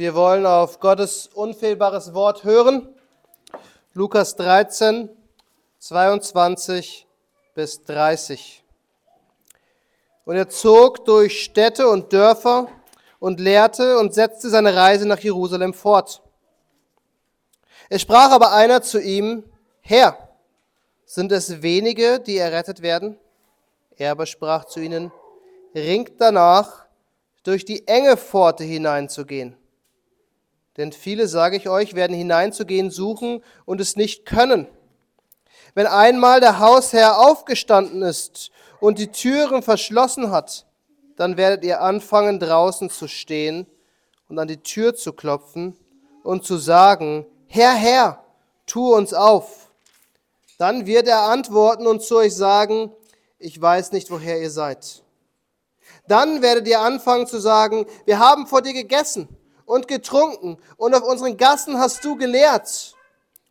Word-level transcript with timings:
Wir 0.00 0.14
wollen 0.14 0.46
auf 0.46 0.80
Gottes 0.80 1.26
unfehlbares 1.26 2.14
Wort 2.14 2.42
hören. 2.44 2.88
Lukas 3.92 4.34
13, 4.34 5.10
22 5.78 7.06
bis 7.54 7.84
30. 7.84 8.64
Und 10.24 10.36
er 10.36 10.48
zog 10.48 11.04
durch 11.04 11.44
Städte 11.44 11.86
und 11.86 12.14
Dörfer 12.14 12.68
und 13.18 13.40
lehrte 13.40 13.98
und 13.98 14.14
setzte 14.14 14.48
seine 14.48 14.74
Reise 14.74 15.06
nach 15.06 15.18
Jerusalem 15.18 15.74
fort. 15.74 16.22
Es 17.90 18.00
sprach 18.00 18.30
aber 18.30 18.52
einer 18.52 18.80
zu 18.80 19.02
ihm, 19.02 19.44
Herr, 19.82 20.16
sind 21.04 21.30
es 21.30 21.60
wenige, 21.60 22.20
die 22.20 22.38
errettet 22.38 22.80
werden? 22.80 23.18
Er 23.98 24.12
aber 24.12 24.24
sprach 24.24 24.64
zu 24.64 24.80
ihnen, 24.80 25.12
ringt 25.74 26.18
danach, 26.22 26.86
durch 27.42 27.66
die 27.66 27.86
enge 27.86 28.16
Pforte 28.16 28.64
hineinzugehen. 28.64 29.59
Denn 30.80 30.92
viele, 30.92 31.28
sage 31.28 31.58
ich 31.58 31.68
euch, 31.68 31.94
werden 31.94 32.16
hineinzugehen 32.16 32.90
suchen 32.90 33.44
und 33.66 33.82
es 33.82 33.96
nicht 33.96 34.24
können. 34.24 34.66
Wenn 35.74 35.86
einmal 35.86 36.40
der 36.40 36.58
Hausherr 36.58 37.18
aufgestanden 37.18 38.00
ist 38.00 38.50
und 38.80 38.98
die 38.98 39.08
Türen 39.08 39.62
verschlossen 39.62 40.30
hat, 40.30 40.64
dann 41.16 41.36
werdet 41.36 41.64
ihr 41.64 41.82
anfangen 41.82 42.40
draußen 42.40 42.88
zu 42.88 43.08
stehen 43.08 43.66
und 44.30 44.38
an 44.38 44.48
die 44.48 44.62
Tür 44.62 44.94
zu 44.94 45.12
klopfen 45.12 45.76
und 46.22 46.46
zu 46.46 46.56
sagen, 46.56 47.26
Herr, 47.46 47.74
Herr, 47.74 48.24
tu 48.64 48.94
uns 48.94 49.12
auf. 49.12 49.70
Dann 50.56 50.86
wird 50.86 51.06
er 51.06 51.24
antworten 51.24 51.86
und 51.86 52.00
zu 52.02 52.16
euch 52.16 52.34
sagen, 52.34 52.90
ich 53.38 53.60
weiß 53.60 53.92
nicht, 53.92 54.10
woher 54.10 54.40
ihr 54.40 54.50
seid. 54.50 55.02
Dann 56.08 56.40
werdet 56.40 56.66
ihr 56.66 56.80
anfangen 56.80 57.26
zu 57.26 57.38
sagen, 57.38 57.84
wir 58.06 58.18
haben 58.18 58.46
vor 58.46 58.62
dir 58.62 58.72
gegessen 58.72 59.28
und 59.70 59.86
getrunken 59.86 60.58
und 60.78 60.94
auf 60.96 61.04
unseren 61.04 61.36
Gassen 61.36 61.78
hast 61.78 62.04
du 62.04 62.16
gelehrt. 62.16 62.96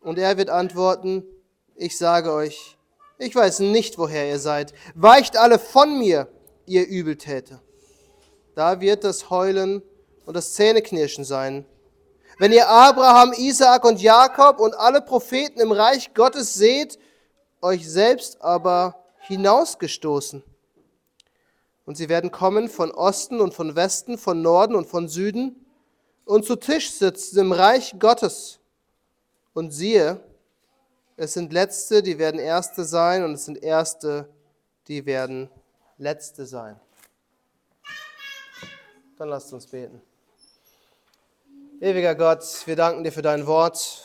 Und 0.02 0.18
er 0.18 0.36
wird 0.36 0.50
antworten, 0.50 1.24
ich 1.76 1.96
sage 1.96 2.34
euch, 2.34 2.76
ich 3.16 3.34
weiß 3.34 3.60
nicht, 3.60 3.96
woher 3.96 4.28
ihr 4.28 4.38
seid. 4.38 4.74
Weicht 4.94 5.38
alle 5.38 5.58
von 5.58 5.98
mir, 5.98 6.28
ihr 6.66 6.86
Übeltäter. 6.86 7.62
Da 8.54 8.82
wird 8.82 9.02
das 9.02 9.30
Heulen 9.30 9.82
und 10.26 10.36
das 10.36 10.52
Zähneknirschen 10.52 11.24
sein. 11.24 11.64
Wenn 12.38 12.52
ihr 12.52 12.68
Abraham, 12.68 13.32
Isaak 13.32 13.86
und 13.86 14.02
Jakob 14.02 14.60
und 14.60 14.74
alle 14.74 15.00
Propheten 15.00 15.58
im 15.58 15.72
Reich 15.72 16.12
Gottes 16.12 16.52
seht, 16.52 16.98
euch 17.62 17.90
selbst 17.90 18.42
aber 18.42 19.06
hinausgestoßen. 19.20 20.42
Und 21.86 21.96
sie 21.96 22.10
werden 22.10 22.30
kommen 22.30 22.68
von 22.68 22.90
Osten 22.90 23.40
und 23.40 23.54
von 23.54 23.74
Westen, 23.74 24.18
von 24.18 24.42
Norden 24.42 24.74
und 24.74 24.86
von 24.86 25.08
Süden 25.08 25.59
und 26.30 26.44
zu 26.44 26.54
Tisch 26.54 26.92
sitzen 26.92 27.40
im 27.40 27.50
Reich 27.50 27.96
Gottes. 27.98 28.60
Und 29.52 29.72
siehe, 29.72 30.20
es 31.16 31.32
sind 31.32 31.52
Letzte, 31.52 32.04
die 32.04 32.18
werden 32.18 32.38
Erste 32.38 32.84
sein, 32.84 33.24
und 33.24 33.32
es 33.32 33.46
sind 33.46 33.60
Erste, 33.60 34.28
die 34.86 35.04
werden 35.06 35.50
Letzte 35.98 36.46
sein. 36.46 36.78
Dann 39.18 39.28
lasst 39.28 39.52
uns 39.52 39.66
beten. 39.66 40.00
Ewiger 41.80 42.14
Gott, 42.14 42.44
wir 42.64 42.76
danken 42.76 43.02
dir 43.02 43.10
für 43.10 43.22
dein 43.22 43.48
Wort 43.48 44.04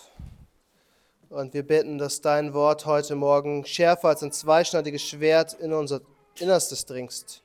und 1.30 1.54
wir 1.54 1.62
bitten, 1.62 2.00
dass 2.00 2.22
dein 2.22 2.56
Wort 2.56 2.88
heute 2.88 3.14
Morgen 3.14 3.66
schärfer 3.66 4.08
als 4.08 4.24
ein 4.24 4.32
zweischneidiges 4.32 5.04
Schwert 5.04 5.54
in 5.54 5.74
unser 5.74 6.02
Innerstes 6.40 6.88
dringst, 6.88 7.44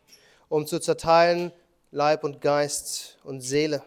um 0.48 0.66
zu 0.66 0.78
zerteilen 0.78 1.52
Leib 1.90 2.24
und 2.24 2.40
Geist 2.40 3.18
und 3.24 3.42
Seele. 3.42 3.82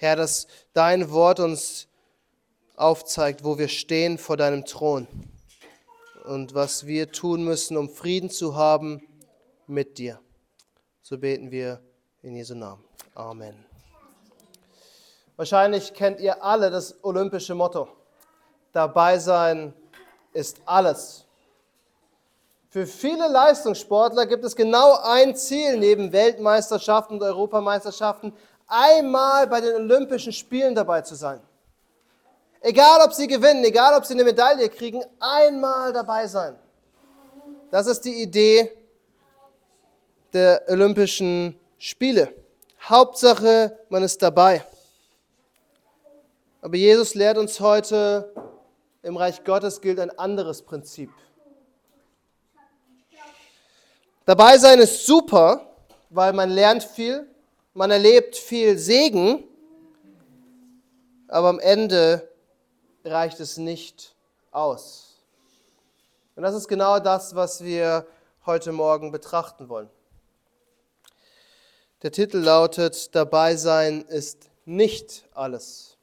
Herr, 0.00 0.14
dass 0.14 0.46
dein 0.74 1.10
Wort 1.10 1.40
uns 1.40 1.88
aufzeigt, 2.76 3.42
wo 3.42 3.58
wir 3.58 3.66
stehen 3.66 4.16
vor 4.16 4.36
deinem 4.36 4.64
Thron 4.64 5.08
und 6.24 6.54
was 6.54 6.86
wir 6.86 7.10
tun 7.10 7.42
müssen, 7.42 7.76
um 7.76 7.90
Frieden 7.90 8.30
zu 8.30 8.54
haben 8.54 9.02
mit 9.66 9.98
dir. 9.98 10.20
So 11.02 11.18
beten 11.18 11.50
wir 11.50 11.82
in 12.22 12.36
Jesu 12.36 12.54
Namen. 12.54 12.84
Amen. 13.16 13.66
Wahrscheinlich 15.34 15.92
kennt 15.92 16.20
ihr 16.20 16.44
alle 16.44 16.70
das 16.70 17.02
olympische 17.02 17.56
Motto. 17.56 17.88
Dabei 18.70 19.18
sein 19.18 19.74
ist 20.32 20.60
alles. 20.64 21.24
Für 22.68 22.86
viele 22.86 23.26
Leistungssportler 23.26 24.26
gibt 24.26 24.44
es 24.44 24.54
genau 24.54 24.96
ein 25.02 25.34
Ziel 25.34 25.76
neben 25.76 26.12
Weltmeisterschaften 26.12 27.14
und 27.14 27.22
Europameisterschaften, 27.22 28.32
einmal 28.68 29.46
bei 29.46 29.60
den 29.60 29.74
Olympischen 29.74 30.32
Spielen 30.32 30.74
dabei 30.74 31.00
zu 31.00 31.14
sein. 31.14 31.40
Egal, 32.60 33.00
ob 33.04 33.12
sie 33.12 33.26
gewinnen, 33.26 33.64
egal, 33.64 33.96
ob 33.96 34.04
sie 34.04 34.14
eine 34.14 34.24
Medaille 34.24 34.68
kriegen, 34.68 35.02
einmal 35.18 35.92
dabei 35.92 36.26
sein. 36.26 36.56
Das 37.70 37.86
ist 37.86 38.04
die 38.04 38.22
Idee 38.22 38.72
der 40.32 40.62
Olympischen 40.68 41.58
Spiele. 41.78 42.34
Hauptsache, 42.82 43.78
man 43.88 44.02
ist 44.02 44.20
dabei. 44.22 44.64
Aber 46.60 46.76
Jesus 46.76 47.14
lehrt 47.14 47.38
uns 47.38 47.60
heute, 47.60 48.32
im 49.02 49.16
Reich 49.16 49.44
Gottes 49.44 49.80
gilt 49.80 50.00
ein 50.00 50.16
anderes 50.18 50.62
Prinzip. 50.62 51.10
Dabei 54.24 54.58
sein 54.58 54.80
ist 54.80 55.06
super, 55.06 55.66
weil 56.10 56.32
man 56.32 56.50
lernt 56.50 56.82
viel, 56.82 57.26
man 57.74 57.90
erlebt 57.90 58.36
viel 58.36 58.78
Segen, 58.78 59.44
aber 61.28 61.48
am 61.48 61.58
Ende 61.58 62.28
reicht 63.04 63.40
es 63.40 63.56
nicht 63.56 64.14
aus. 64.50 65.22
Und 66.36 66.42
das 66.42 66.54
ist 66.54 66.68
genau 66.68 66.98
das, 66.98 67.34
was 67.34 67.64
wir 67.64 68.06
heute 68.46 68.72
Morgen 68.72 69.12
betrachten 69.12 69.68
wollen. 69.68 69.90
Der 72.02 72.12
Titel 72.12 72.38
lautet, 72.38 73.14
Dabei 73.14 73.56
sein 73.56 74.02
ist 74.02 74.48
nicht 74.64 75.28
alles. 75.34 75.96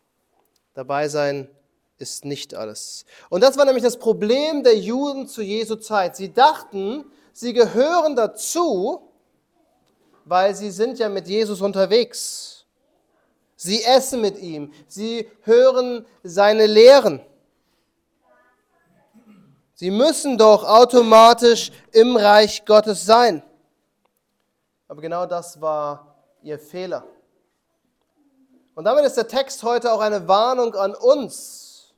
Dabei 0.73 1.07
sein 1.07 1.49
ist 1.97 2.25
nicht 2.25 2.53
alles. 2.53 3.05
Und 3.29 3.41
das 3.41 3.57
war 3.57 3.65
nämlich 3.65 3.83
das 3.83 3.97
Problem 3.97 4.63
der 4.63 4.77
Juden 4.77 5.27
zu 5.27 5.41
Jesu 5.41 5.77
Zeit. 5.77 6.17
Sie 6.17 6.33
dachten, 6.33 7.05
sie 7.31 7.53
gehören 7.53 8.15
dazu, 8.15 9.04
weil 10.25 10.55
sie 10.55 10.71
sind 10.71 10.99
ja 10.99 11.07
mit 11.07 11.27
Jesus 11.27 11.61
unterwegs. 11.61 12.65
Sie 13.55 13.83
essen 13.83 14.19
mit 14.19 14.37
ihm, 14.37 14.73
sie 14.87 15.29
hören 15.43 16.05
seine 16.23 16.65
Lehren. 16.65 17.21
Sie 19.75 19.91
müssen 19.91 20.37
doch 20.37 20.63
automatisch 20.63 21.71
im 21.91 22.15
Reich 22.15 22.65
Gottes 22.65 23.05
sein. 23.05 23.43
Aber 24.87 25.01
genau 25.01 25.25
das 25.25 25.59
war 25.59 26.15
ihr 26.41 26.59
Fehler. 26.59 27.05
Und 28.73 28.85
damit 28.85 29.05
ist 29.05 29.15
der 29.15 29.27
Text 29.27 29.63
heute 29.63 29.91
auch 29.91 30.01
eine 30.01 30.27
Warnung 30.27 30.75
an 30.75 30.93
uns, 30.93 31.93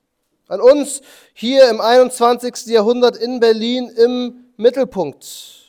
an 0.47 0.61
uns 0.61 1.01
hier 1.33 1.69
im 1.69 1.81
21. 1.81 2.67
Jahrhundert 2.67 3.17
in 3.17 3.39
Berlin 3.39 3.89
im 3.89 4.45
Mittelpunkt. 4.57 5.66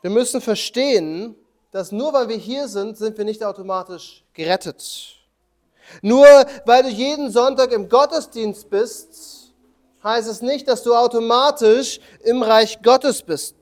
Wir 0.00 0.10
müssen 0.10 0.40
verstehen, 0.40 1.34
dass 1.70 1.92
nur 1.92 2.12
weil 2.12 2.28
wir 2.28 2.36
hier 2.36 2.68
sind, 2.68 2.96
sind 2.96 3.18
wir 3.18 3.24
nicht 3.24 3.44
automatisch 3.44 4.24
gerettet. 4.32 5.16
Nur 6.02 6.26
weil 6.64 6.82
du 6.82 6.88
jeden 6.88 7.30
Sonntag 7.30 7.72
im 7.72 7.88
Gottesdienst 7.88 8.68
bist, 8.70 9.54
heißt 10.02 10.28
es 10.28 10.42
nicht, 10.42 10.68
dass 10.68 10.82
du 10.82 10.94
automatisch 10.94 12.00
im 12.24 12.42
Reich 12.42 12.80
Gottes 12.82 13.22
bist. 13.22 13.56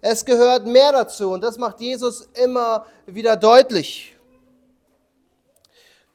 Es 0.00 0.24
gehört 0.24 0.66
mehr 0.66 0.92
dazu 0.92 1.30
und 1.30 1.42
das 1.42 1.58
macht 1.58 1.80
Jesus 1.80 2.28
immer 2.34 2.86
wieder 3.06 3.36
deutlich. 3.36 4.16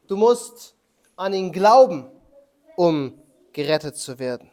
Du 0.08 0.16
musst 0.16 0.76
an 1.16 1.34
ihn 1.34 1.52
glauben, 1.52 2.10
um 2.76 3.18
gerettet 3.54 3.98
zu 3.98 4.18
werden. 4.20 4.51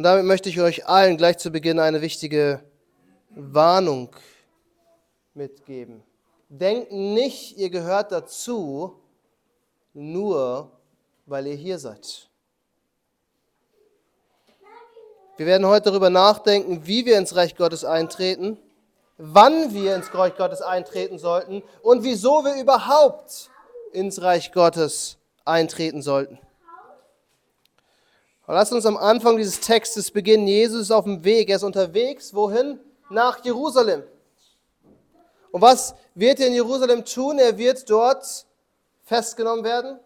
Und 0.00 0.04
damit 0.04 0.24
möchte 0.24 0.48
ich 0.48 0.58
euch 0.62 0.88
allen 0.88 1.18
gleich 1.18 1.36
zu 1.36 1.50
Beginn 1.50 1.78
eine 1.78 2.00
wichtige 2.00 2.64
Warnung 3.28 4.16
mitgeben. 5.34 6.02
Denkt 6.48 6.90
nicht, 6.90 7.58
ihr 7.58 7.68
gehört 7.68 8.10
dazu, 8.10 8.94
nur 9.92 10.72
weil 11.26 11.48
ihr 11.48 11.54
hier 11.54 11.78
seid. 11.78 12.30
Wir 15.36 15.44
werden 15.44 15.66
heute 15.66 15.90
darüber 15.90 16.08
nachdenken, 16.08 16.86
wie 16.86 17.04
wir 17.04 17.18
ins 17.18 17.36
Reich 17.36 17.54
Gottes 17.54 17.84
eintreten, 17.84 18.56
wann 19.18 19.74
wir 19.74 19.94
ins 19.96 20.14
Reich 20.14 20.34
Gottes 20.34 20.62
eintreten 20.62 21.18
sollten 21.18 21.62
und 21.82 22.04
wieso 22.04 22.42
wir 22.42 22.58
überhaupt 22.58 23.50
ins 23.92 24.22
Reich 24.22 24.50
Gottes 24.52 25.18
eintreten 25.44 26.00
sollten. 26.00 26.38
Aber 28.50 28.58
lasst 28.58 28.72
uns 28.72 28.84
am 28.84 28.96
Anfang 28.96 29.36
dieses 29.36 29.60
Textes 29.60 30.10
beginnen. 30.10 30.48
Jesus 30.48 30.82
ist 30.82 30.90
auf 30.90 31.04
dem 31.04 31.22
Weg. 31.22 31.50
Er 31.50 31.56
ist 31.56 31.62
unterwegs. 31.62 32.34
Wohin? 32.34 32.80
nach 33.10 33.44
Jerusalem. 33.44 34.04
Und 35.50 35.60
was 35.60 35.94
wird 36.14 36.40
er 36.40 36.46
in 36.46 36.54
Jerusalem 36.54 37.04
tun? 37.04 37.38
Er 37.38 37.58
wird 37.58 37.90
dort 37.90 38.46
festgenommen 39.04 39.64
werden, 39.64 39.98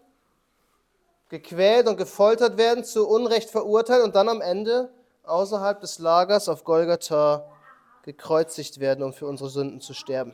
gequält 1.29 1.87
und 1.87 1.97
gefoltert 1.97 2.57
werden, 2.57 2.83
zu 2.83 3.07
Unrecht 3.07 3.49
verurteilt 3.51 4.03
und 4.03 4.15
dann 4.15 4.27
am 4.27 4.41
Ende 4.41 4.91
außerhalb 5.23 5.79
des 5.79 5.99
Lagers 5.99 6.49
auf 6.49 6.63
Golgatha 6.63 7.45
gekreuzigt 8.03 8.79
werden, 8.79 9.03
um 9.03 9.13
für 9.13 9.27
unsere 9.27 9.49
Sünden 9.49 9.81
zu 9.81 9.93
sterben. 9.93 10.33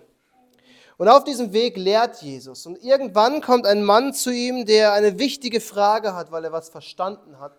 Und 0.98 1.10
auf 1.10 1.24
diesem 1.24 1.52
Weg 1.52 1.78
lehrt 1.78 2.22
Jesus. 2.22 2.66
Und 2.66 2.82
irgendwann 2.84 3.42
kommt 3.42 3.66
ein 3.66 3.84
Mann 3.84 4.14
zu 4.14 4.32
ihm, 4.32 4.66
der 4.66 4.94
eine 4.94 5.20
wichtige 5.20 5.60
Frage 5.60 6.16
hat, 6.16 6.32
weil 6.32 6.46
er 6.46 6.52
was 6.52 6.70
verstanden 6.70 7.40
hat, 7.40 7.58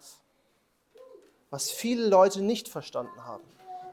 was 1.53 1.71
viele 1.71 2.09
Leute 2.09 2.41
nicht 2.41 2.71
verstanden 2.71 3.27
haben. 3.27 3.45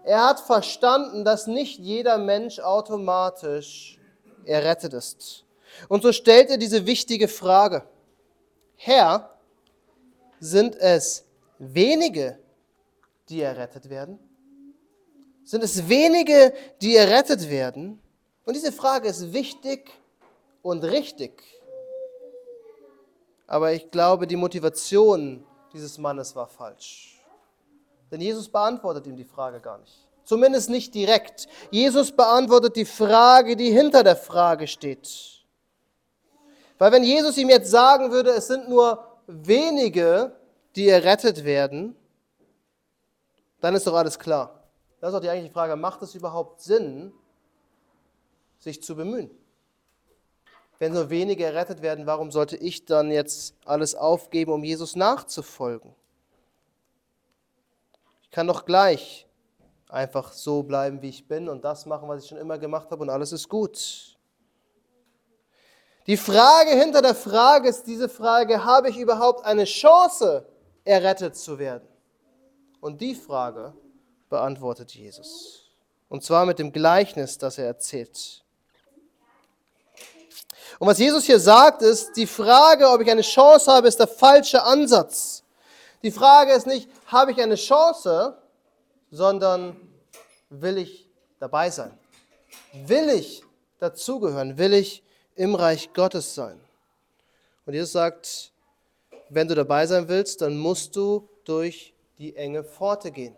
Er 0.06 0.24
hat 0.24 0.40
verstanden, 0.40 1.26
dass 1.26 1.46
nicht 1.46 1.78
jeder 1.78 2.18
Mensch 2.18 2.60
automatisch 2.60 4.00
errettet 4.46 4.94
ist. 4.94 5.44
Und 5.90 6.02
so 6.02 6.14
stellt 6.14 6.50
er 6.50 6.58
diese 6.58 6.86
wichtige 6.86 7.28
Frage. 7.28 7.84
Herr, 8.78 9.38
sind 10.40 10.74
es 10.78 11.26
wenige, 11.58 12.40
die 13.28 13.42
errettet 13.42 13.90
werden? 13.90 14.18
Sind 15.44 15.62
es 15.62 15.90
wenige, 15.90 16.54
die 16.82 16.96
errettet 16.96 17.50
werden? 17.50 18.02
Und 18.46 18.56
diese 18.56 18.72
Frage 18.72 19.10
ist 19.10 19.34
wichtig 19.34 19.92
und 20.62 20.86
richtig. 20.86 21.44
Aber 23.48 23.74
ich 23.74 23.92
glaube, 23.92 24.28
die 24.28 24.38
Motivation 24.38 25.46
dieses 25.74 25.98
Mannes 25.98 26.34
war 26.38 26.48
falsch. 26.48 27.19
Denn 28.12 28.22
Jesus 28.22 28.50
beantwortet 28.50 29.08
ihm 29.08 29.16
die 29.16 29.24
Frage 29.24 29.60
gar 29.60 29.78
nicht. 29.78 30.08
Zumindest 30.24 30.70
nicht 30.70 30.94
direkt. 30.94 31.48
Jesus 31.72 32.12
beantwortet 32.12 32.76
die 32.76 32.86
Frage, 32.86 33.56
die 33.56 33.72
hinter 33.72 34.04
der 34.04 34.16
Frage 34.16 34.68
steht. 34.68 35.44
Weil 36.78 36.92
wenn 36.92 37.04
Jesus 37.04 37.38
ihm 37.38 37.50
jetzt 37.50 37.70
sagen 37.70 38.12
würde, 38.12 38.32
es 38.32 38.48
sind 38.48 38.70
nur 38.70 39.06
wenige, 39.28 40.36
die 40.76 40.88
errettet 40.88 41.44
werden, 41.44 41.96
dann 43.60 43.76
ist 43.76 43.86
doch 43.86 43.96
alles 43.96 44.18
klar. 44.18 44.64
Das 45.02 45.10
ist 45.10 45.16
auch 45.16 45.22
die 45.22 45.30
eigentliche 45.30 45.54
Frage, 45.54 45.76
macht 45.76 46.02
es 46.02 46.16
überhaupt 46.16 46.62
Sinn, 46.62 47.12
sich 48.60 48.84
zu 48.84 48.96
bemühen? 48.96 49.30
Wenn 50.78 50.94
nur 50.94 51.10
wenige 51.10 51.44
errettet 51.44 51.82
werden, 51.82 52.06
warum 52.06 52.32
sollte 52.32 52.56
ich 52.56 52.86
dann 52.86 53.12
jetzt 53.12 53.56
alles 53.66 53.96
aufgeben, 53.96 54.54
um 54.54 54.64
Jesus 54.64 54.96
nachzufolgen? 54.96 55.94
Ich 58.30 58.36
kann 58.36 58.46
doch 58.46 58.66
gleich 58.66 59.28
einfach 59.88 60.34
so 60.34 60.62
bleiben, 60.62 61.02
wie 61.02 61.10
ich 61.10 61.28
bin 61.28 61.50
und 61.50 61.66
das 61.66 61.88
machen, 61.88 62.08
was 62.08 62.24
ich 62.24 62.30
schon 62.30 62.38
immer 62.38 62.60
gemacht 62.60 62.92
habe 62.92 63.02
und 63.02 63.10
alles 63.10 63.32
ist 63.32 63.50
gut. 63.50 64.16
Die 66.06 66.16
Frage 66.16 66.70
hinter 66.72 67.02
der 67.02 67.16
Frage 67.16 67.68
ist 67.70 67.88
diese 67.88 68.08
Frage, 68.08 68.64
habe 68.64 68.92
ich 68.92 69.00
überhaupt 69.00 69.44
eine 69.46 69.66
Chance, 69.66 70.48
errettet 70.86 71.38
zu 71.38 71.58
werden? 71.58 71.88
Und 72.82 73.02
die 73.02 73.16
Frage 73.16 73.74
beantwortet 74.30 74.94
Jesus. 74.94 75.72
Und 76.08 76.24
zwar 76.24 76.46
mit 76.46 76.60
dem 76.60 76.72
Gleichnis, 76.72 77.40
das 77.40 77.58
er 77.58 77.66
erzählt. 77.66 78.44
Und 80.78 80.88
was 80.88 81.00
Jesus 81.00 81.26
hier 81.26 81.40
sagt, 81.40 81.82
ist, 81.82 82.16
die 82.16 82.28
Frage, 82.28 82.88
ob 82.90 83.02
ich 83.02 83.10
eine 83.10 83.24
Chance 83.24 83.72
habe, 83.72 83.88
ist 83.88 84.00
der 84.00 84.08
falsche 84.08 84.64
Ansatz. 84.64 85.44
Die 86.02 86.12
Frage 86.12 86.54
ist 86.54 86.66
nicht, 86.66 86.90
habe 87.08 87.32
ich 87.32 87.42
eine 87.42 87.56
Chance, 87.56 88.38
sondern 89.12 89.76
will 90.50 90.78
ich 90.78 91.10
dabei 91.40 91.70
sein? 91.70 91.92
Will 92.74 93.10
ich 93.10 93.44
dazugehören? 93.80 94.58
Will 94.58 94.74
ich 94.74 95.04
im 95.36 95.56
Reich 95.56 95.92
Gottes 95.94 96.36
sein? 96.36 96.60
Und 97.66 97.74
Jesus 97.74 97.92
sagt, 97.92 98.52
wenn 99.30 99.48
du 99.48 99.56
dabei 99.56 99.86
sein 99.86 100.08
willst, 100.08 100.42
dann 100.42 100.58
musst 100.58 100.96
du 100.96 101.28
durch 101.44 101.94
die 102.18 102.36
enge 102.36 102.64
Pforte 102.64 103.12
gehen. 103.12 103.36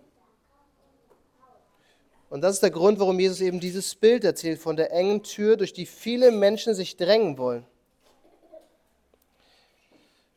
Und 2.29 2.41
das 2.41 2.53
ist 2.53 2.63
der 2.63 2.71
Grund, 2.71 2.97
warum 2.99 3.19
Jesus 3.19 3.41
eben 3.41 3.59
dieses 3.59 3.93
Bild 3.93 4.23
erzählt 4.23 4.59
von 4.59 4.77
der 4.77 4.91
engen 4.93 5.21
Tür, 5.21 5.57
durch 5.57 5.73
die 5.73 5.85
viele 5.85 6.31
Menschen 6.31 6.73
sich 6.73 6.95
drängen 6.95 7.37
wollen. 7.37 7.65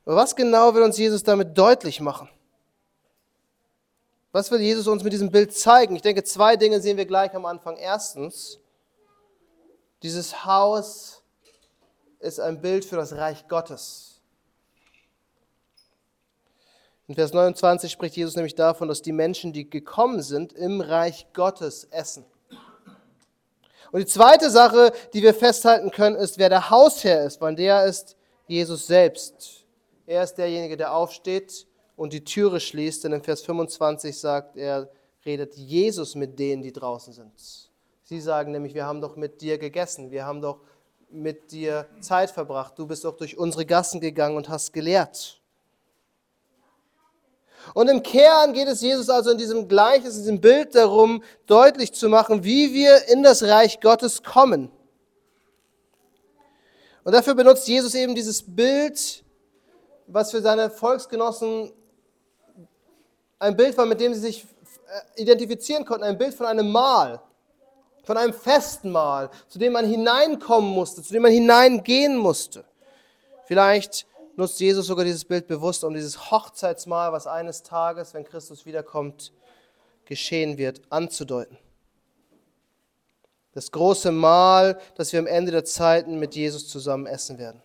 Aber 0.04 0.16
was 0.16 0.36
genau 0.36 0.74
will 0.74 0.82
uns 0.82 0.98
Jesus 0.98 1.22
damit 1.22 1.56
deutlich 1.56 2.00
machen? 2.00 2.28
Was 4.32 4.50
will 4.50 4.60
Jesus 4.60 4.86
uns 4.86 5.04
mit 5.04 5.12
diesem 5.12 5.30
Bild 5.30 5.56
zeigen? 5.56 5.94
Ich 5.94 6.02
denke, 6.02 6.24
zwei 6.24 6.56
Dinge 6.56 6.80
sehen 6.80 6.96
wir 6.96 7.06
gleich 7.06 7.34
am 7.34 7.46
Anfang. 7.46 7.76
Erstens, 7.76 8.58
dieses 10.02 10.44
Haus 10.44 11.22
ist 12.18 12.40
ein 12.40 12.60
Bild 12.60 12.84
für 12.84 12.96
das 12.96 13.12
Reich 13.12 13.46
Gottes. 13.48 14.20
In 17.06 17.14
Vers 17.14 17.32
29 17.32 17.92
spricht 17.92 18.16
Jesus 18.16 18.34
nämlich 18.34 18.54
davon, 18.54 18.88
dass 18.88 19.02
die 19.02 19.12
Menschen, 19.12 19.52
die 19.52 19.68
gekommen 19.68 20.22
sind, 20.22 20.52
im 20.52 20.80
Reich 20.80 21.26
Gottes 21.32 21.84
essen. 21.90 22.24
Und 23.92 24.00
die 24.00 24.06
zweite 24.06 24.50
Sache, 24.50 24.92
die 25.12 25.22
wir 25.22 25.34
festhalten 25.34 25.90
können, 25.90 26.16
ist, 26.16 26.38
wer 26.38 26.48
der 26.48 26.70
Hausherr 26.70 27.24
ist, 27.24 27.40
weil 27.40 27.54
der 27.54 27.84
ist 27.84 28.16
Jesus 28.48 28.86
selbst. 28.86 29.63
Er 30.06 30.22
ist 30.22 30.34
derjenige, 30.34 30.76
der 30.76 30.94
aufsteht 30.94 31.66
und 31.96 32.12
die 32.12 32.24
Türe 32.24 32.60
schließt, 32.60 33.04
denn 33.04 33.12
in 33.12 33.22
Vers 33.22 33.42
25 33.42 34.18
sagt 34.18 34.56
er, 34.56 34.90
redet 35.24 35.54
Jesus 35.54 36.14
mit 36.14 36.38
denen, 36.38 36.62
die 36.62 36.72
draußen 36.72 37.12
sind. 37.12 37.70
Sie 38.02 38.20
sagen 38.20 38.52
nämlich, 38.52 38.74
wir 38.74 38.84
haben 38.84 39.00
doch 39.00 39.16
mit 39.16 39.40
dir 39.40 39.56
gegessen, 39.56 40.10
wir 40.10 40.26
haben 40.26 40.42
doch 40.42 40.60
mit 41.10 41.52
dir 41.52 41.86
Zeit 42.00 42.30
verbracht, 42.30 42.78
du 42.78 42.86
bist 42.86 43.04
doch 43.04 43.16
durch 43.16 43.38
unsere 43.38 43.64
Gassen 43.64 44.00
gegangen 44.00 44.36
und 44.36 44.48
hast 44.48 44.72
gelehrt. 44.72 45.40
Und 47.72 47.88
im 47.88 48.02
Kern 48.02 48.52
geht 48.52 48.68
es 48.68 48.82
Jesus 48.82 49.08
also 49.08 49.30
in 49.30 49.38
diesem 49.38 49.68
Gleichnis, 49.68 50.16
in 50.16 50.22
diesem 50.22 50.40
Bild 50.42 50.74
darum, 50.74 51.22
deutlich 51.46 51.94
zu 51.94 52.10
machen, 52.10 52.44
wie 52.44 52.74
wir 52.74 53.08
in 53.08 53.22
das 53.22 53.42
Reich 53.42 53.80
Gottes 53.80 54.22
kommen. 54.22 54.70
Und 57.04 57.12
dafür 57.12 57.34
benutzt 57.34 57.66
Jesus 57.66 57.94
eben 57.94 58.14
dieses 58.14 58.42
Bild 58.42 59.23
was 60.06 60.30
für 60.30 60.40
seine 60.40 60.70
Volksgenossen 60.70 61.72
ein 63.38 63.56
Bild 63.56 63.76
war, 63.76 63.86
mit 63.86 64.00
dem 64.00 64.14
sie 64.14 64.20
sich 64.20 64.46
äh, 65.16 65.22
identifizieren 65.22 65.84
konnten, 65.84 66.04
ein 66.04 66.18
Bild 66.18 66.34
von 66.34 66.46
einem 66.46 66.70
Mahl, 66.70 67.20
von 68.04 68.16
einem 68.16 68.32
festen 68.32 68.90
Mahl, 68.90 69.30
zu 69.48 69.58
dem 69.58 69.72
man 69.72 69.86
hineinkommen 69.86 70.70
musste, 70.70 71.02
zu 71.02 71.12
dem 71.12 71.22
man 71.22 71.32
hineingehen 71.32 72.16
musste. 72.16 72.64
Vielleicht 73.46 74.06
nutzt 74.36 74.60
Jesus 74.60 74.86
sogar 74.86 75.04
dieses 75.04 75.24
Bild 75.24 75.46
bewusst, 75.46 75.84
um 75.84 75.94
dieses 75.94 76.30
Hochzeitsmahl, 76.30 77.12
was 77.12 77.26
eines 77.26 77.62
Tages, 77.62 78.14
wenn 78.14 78.24
Christus 78.24 78.66
wiederkommt, 78.66 79.32
geschehen 80.04 80.58
wird, 80.58 80.80
anzudeuten. 80.90 81.58
Das 83.52 83.70
große 83.70 84.10
Mahl, 84.10 84.80
das 84.96 85.12
wir 85.12 85.20
am 85.20 85.26
Ende 85.26 85.52
der 85.52 85.64
Zeiten 85.64 86.18
mit 86.18 86.34
Jesus 86.34 86.68
zusammen 86.68 87.06
essen 87.06 87.38
werden. 87.38 87.62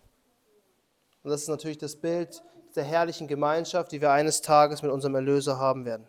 Und 1.23 1.31
das 1.31 1.41
ist 1.41 1.47
natürlich 1.49 1.77
das 1.77 1.95
Bild 1.95 2.41
der 2.75 2.83
herrlichen 2.83 3.27
Gemeinschaft, 3.27 3.91
die 3.91 4.01
wir 4.01 4.11
eines 4.11 4.41
Tages 4.41 4.81
mit 4.81 4.91
unserem 4.91 5.15
Erlöser 5.15 5.57
haben 5.59 5.85
werden. 5.85 6.07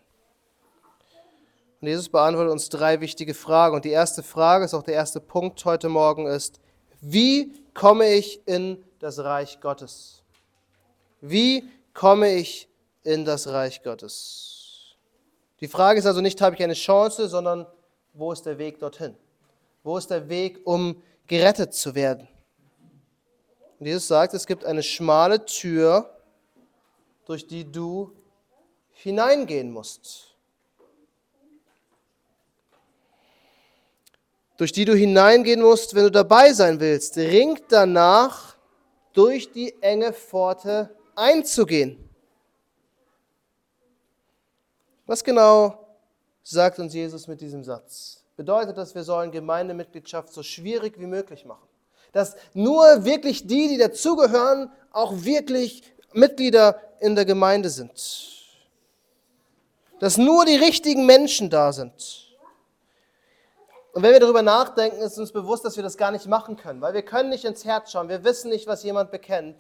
Und 1.81 1.89
Jesus 1.89 2.09
beantwortet 2.09 2.53
uns 2.53 2.69
drei 2.69 3.01
wichtige 3.01 3.35
Fragen. 3.35 3.75
Und 3.75 3.85
die 3.85 3.91
erste 3.91 4.23
Frage 4.23 4.65
ist 4.65 4.75
auch 4.75 4.83
der 4.83 4.95
erste 4.95 5.21
Punkt 5.21 5.65
heute 5.65 5.89
Morgen 5.89 6.27
ist, 6.27 6.61
wie 7.01 7.55
komme 7.73 8.13
ich 8.13 8.47
in 8.47 8.85
das 8.99 9.19
Reich 9.19 9.61
Gottes? 9.61 10.23
Wie 11.23 11.65
komme 11.95 12.35
ich 12.35 12.69
in 13.03 13.25
das 13.25 13.49
Reich 13.49 13.83
Gottes? 13.83 14.97
Die 15.61 15.69
Frage 15.69 15.99
ist 15.99 16.07
also 16.07 16.21
nicht, 16.21 16.41
habe 16.43 16.55
ich 16.55 16.63
eine 16.63 16.75
Chance, 16.75 17.29
sondern 17.29 17.67
wo 18.13 18.33
ist 18.33 18.45
der 18.45 18.59
Weg 18.59 18.79
dorthin? 18.79 19.17
Wo 19.83 19.97
ist 19.97 20.11
der 20.11 20.29
Weg, 20.29 20.61
um 20.65 21.03
gerettet 21.27 21.73
zu 21.73 21.95
werden? 21.95 22.29
Und 23.81 23.87
Jesus 23.87 24.09
sagt, 24.09 24.35
es 24.35 24.47
gibt 24.47 24.67
eine 24.67 24.83
schmale 24.83 25.43
Tür, 25.47 26.15
durch 27.25 27.47
die 27.47 27.65
du 27.65 28.13
hineingehen 28.93 29.73
musst. 29.73 30.37
Durch 34.59 34.71
die 34.73 34.85
du 34.85 34.95
hineingehen 34.95 35.63
musst, 35.63 35.95
wenn 35.95 36.05
du 36.05 36.11
dabei 36.11 36.53
sein 36.53 36.79
willst. 36.79 37.17
Ringt 37.17 37.65
danach, 37.71 38.55
durch 39.15 39.51
die 39.51 39.75
enge 39.83 40.13
Pforte 40.13 40.95
einzugehen. 41.17 42.09
Was 45.07 45.25
genau 45.25 45.87
sagt 46.43 46.79
uns 46.79 46.93
Jesus 46.93 47.27
mit 47.27 47.41
diesem 47.41 47.65
Satz? 47.65 48.23
Bedeutet 48.37 48.77
das, 48.77 48.95
wir 48.95 49.03
sollen 49.03 49.33
Gemeindemitgliedschaft 49.33 50.33
so 50.33 50.43
schwierig 50.43 51.01
wie 51.01 51.07
möglich 51.07 51.47
machen 51.47 51.70
dass 52.13 52.37
nur 52.55 53.05
wirklich 53.05 53.47
die, 53.47 53.69
die 53.69 53.79
dazugehören, 53.79 54.71
auch 54.91 55.25
wirklich 55.25 55.83
Mitglieder 56.13 56.81
in 56.99 57.15
der 57.15 57.25
Gemeinde 57.25 57.71
sind. 57.71 57.93
Dass 60.01 60.17
nur 60.17 60.45
die 60.45 60.57
richtigen 60.57 61.07
Menschen 61.07 61.51
da 61.51 61.73
sind. 61.73 62.27
Und 63.93 64.03
wenn 64.03 64.13
wir 64.13 64.21
darüber 64.21 64.43
nachdenken, 64.43 65.01
ist 65.01 65.19
uns 65.19 65.33
bewusst, 65.33 65.65
dass 65.65 65.77
wir 65.77 65.83
das 65.83 65.97
gar 65.97 66.11
nicht 66.13 66.27
machen 66.27 66.57
können, 66.57 66.81
weil 66.81 66.95
wir 66.95 67.03
können 67.03 67.29
nicht 67.29 67.45
ins 67.45 67.65
Herz 67.65 67.91
schauen. 67.91 68.09
Wir 68.09 68.25
wissen 68.25 68.51
nicht, 68.51 68.67
was 68.67 68.83
jemand 68.83 69.11
bekennt. 69.11 69.57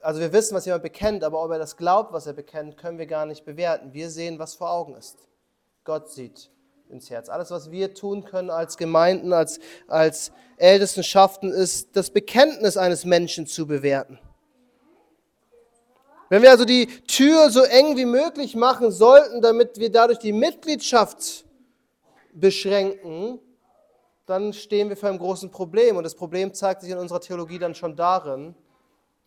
Also 0.00 0.20
wir 0.20 0.32
wissen, 0.32 0.54
was 0.54 0.64
jemand 0.64 0.82
bekennt, 0.82 1.24
aber 1.24 1.42
ob 1.42 1.50
er 1.50 1.58
das 1.58 1.76
glaubt, 1.76 2.12
was 2.12 2.26
er 2.26 2.32
bekennt, 2.32 2.76
können 2.76 2.98
wir 2.98 3.06
gar 3.06 3.26
nicht 3.26 3.44
bewerten. 3.44 3.92
Wir 3.92 4.10
sehen, 4.10 4.38
was 4.38 4.54
vor 4.54 4.70
Augen 4.70 4.94
ist. 4.96 5.16
Gott 5.84 6.10
sieht 6.10 6.50
ins 6.94 7.10
Herz. 7.10 7.28
Alles, 7.28 7.50
was 7.50 7.70
wir 7.70 7.92
tun 7.92 8.24
können 8.24 8.50
als 8.50 8.76
Gemeinden, 8.76 9.32
als, 9.32 9.58
als 9.88 10.32
Ältestenschaften, 10.56 11.50
ist 11.50 11.96
das 11.96 12.10
Bekenntnis 12.10 12.76
eines 12.76 13.04
Menschen 13.04 13.46
zu 13.46 13.66
bewerten. 13.66 14.18
Wenn 16.30 16.42
wir 16.42 16.50
also 16.50 16.64
die 16.64 16.86
Tür 16.86 17.50
so 17.50 17.62
eng 17.62 17.96
wie 17.96 18.06
möglich 18.06 18.56
machen 18.56 18.90
sollten, 18.90 19.42
damit 19.42 19.78
wir 19.78 19.92
dadurch 19.92 20.18
die 20.20 20.32
Mitgliedschaft 20.32 21.44
beschränken, 22.32 23.40
dann 24.26 24.52
stehen 24.52 24.88
wir 24.88 24.96
vor 24.96 25.10
einem 25.10 25.18
großen 25.18 25.50
Problem. 25.50 25.96
Und 25.96 26.04
das 26.04 26.14
Problem 26.14 26.54
zeigt 26.54 26.80
sich 26.80 26.90
in 26.90 26.98
unserer 26.98 27.20
Theologie 27.20 27.58
dann 27.58 27.74
schon 27.74 27.94
darin, 27.94 28.54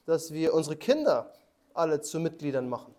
dass 0.06 0.32
wir 0.32 0.54
unsere 0.54 0.76
Kinder 0.76 1.34
alle 1.74 2.02
zu 2.02 2.20
Mitgliedern 2.20 2.68
machen. 2.68 2.96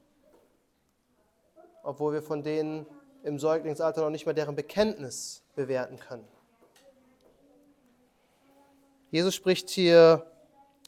Obwohl 1.83 2.13
wir 2.13 2.23
von 2.23 2.43
denen 2.43 2.87
im 3.29 3.39
Säuglingsalter 3.39 4.01
noch 4.01 4.11
nicht 4.11 4.27
mal 4.27 4.33
deren 4.33 4.57
Bekenntnis 4.57 5.43
bewerten 5.55 5.99
können. 5.99 6.27
Jesus 9.11 9.35
spricht 9.35 9.71
hier 9.71 10.27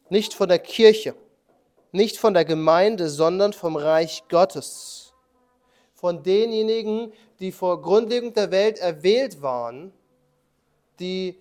nicht 0.09 0.35
von 0.35 0.49
der 0.49 0.59
Kirche, 0.59 1.15
nicht 1.93 2.19
von 2.19 2.35
der 2.35 2.45
Gemeinde, 2.45 3.09
sondern 3.09 3.53
vom 3.53 3.77
Reich 3.77 4.25
Gottes. 4.29 5.15
Von 5.95 6.23
denjenigen, 6.23 7.13
die 7.41 7.53
vor 7.53 7.81
Grundlegung 7.81 8.33
der 8.35 8.51
Welt 8.51 8.79
erwählt 8.79 9.43
waren, 9.43 9.93
die 10.99 11.39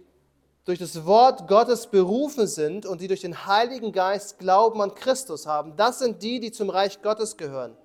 durch 0.66 0.80
das 0.80 1.06
Wort 1.06 1.48
Gottes 1.48 1.88
berufen 1.88 2.46
sind 2.46 2.86
und 2.86 3.02
die 3.02 3.08
durch 3.08 3.22
den 3.22 3.46
Heiligen 3.48 3.92
Geist 3.92 4.38
Glauben 4.38 4.82
an 4.82 4.94
Christus 4.94 5.48
haben. 5.48 5.76
Das 5.76 6.00
sind 6.00 6.22
die, 6.22 6.40
die 6.40 6.52
zum 6.52 6.70
Reich 6.70 7.02
Gottes 7.02 7.38
gehören. 7.38 7.76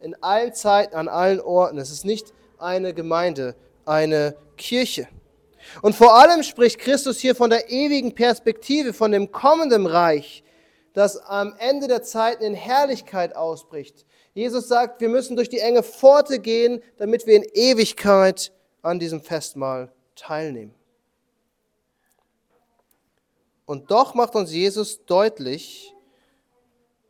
In 0.00 0.14
allen 0.22 0.54
Zeiten, 0.54 0.94
an 0.94 1.08
allen 1.08 1.40
Orten. 1.40 1.78
Es 1.78 1.90
ist 1.90 2.04
nicht 2.04 2.32
eine 2.60 2.94
Gemeinde, 2.94 3.54
eine 3.84 4.36
Kirche. 4.56 5.08
Und 5.82 5.94
vor 5.94 6.14
allem 6.14 6.42
spricht 6.42 6.78
Christus 6.78 7.18
hier 7.18 7.34
von 7.34 7.50
der 7.50 7.70
ewigen 7.70 8.14
Perspektive, 8.14 8.92
von 8.92 9.12
dem 9.12 9.32
kommenden 9.32 9.86
Reich, 9.86 10.42
das 10.92 11.16
am 11.16 11.54
Ende 11.58 11.88
der 11.88 12.02
Zeiten 12.02 12.42
in 12.42 12.54
Herrlichkeit 12.54 13.36
ausbricht. 13.36 14.06
Jesus 14.34 14.68
sagt, 14.68 15.00
wir 15.00 15.08
müssen 15.08 15.36
durch 15.36 15.48
die 15.48 15.58
enge 15.58 15.82
Pforte 15.82 16.38
gehen, 16.38 16.82
damit 16.96 17.26
wir 17.26 17.36
in 17.36 17.46
Ewigkeit 17.54 18.52
an 18.82 18.98
diesem 18.98 19.20
Festmahl 19.20 19.92
teilnehmen. 20.14 20.74
Und 23.66 23.90
doch 23.90 24.14
macht 24.14 24.34
uns 24.34 24.52
Jesus 24.52 25.04
deutlich, 25.04 25.94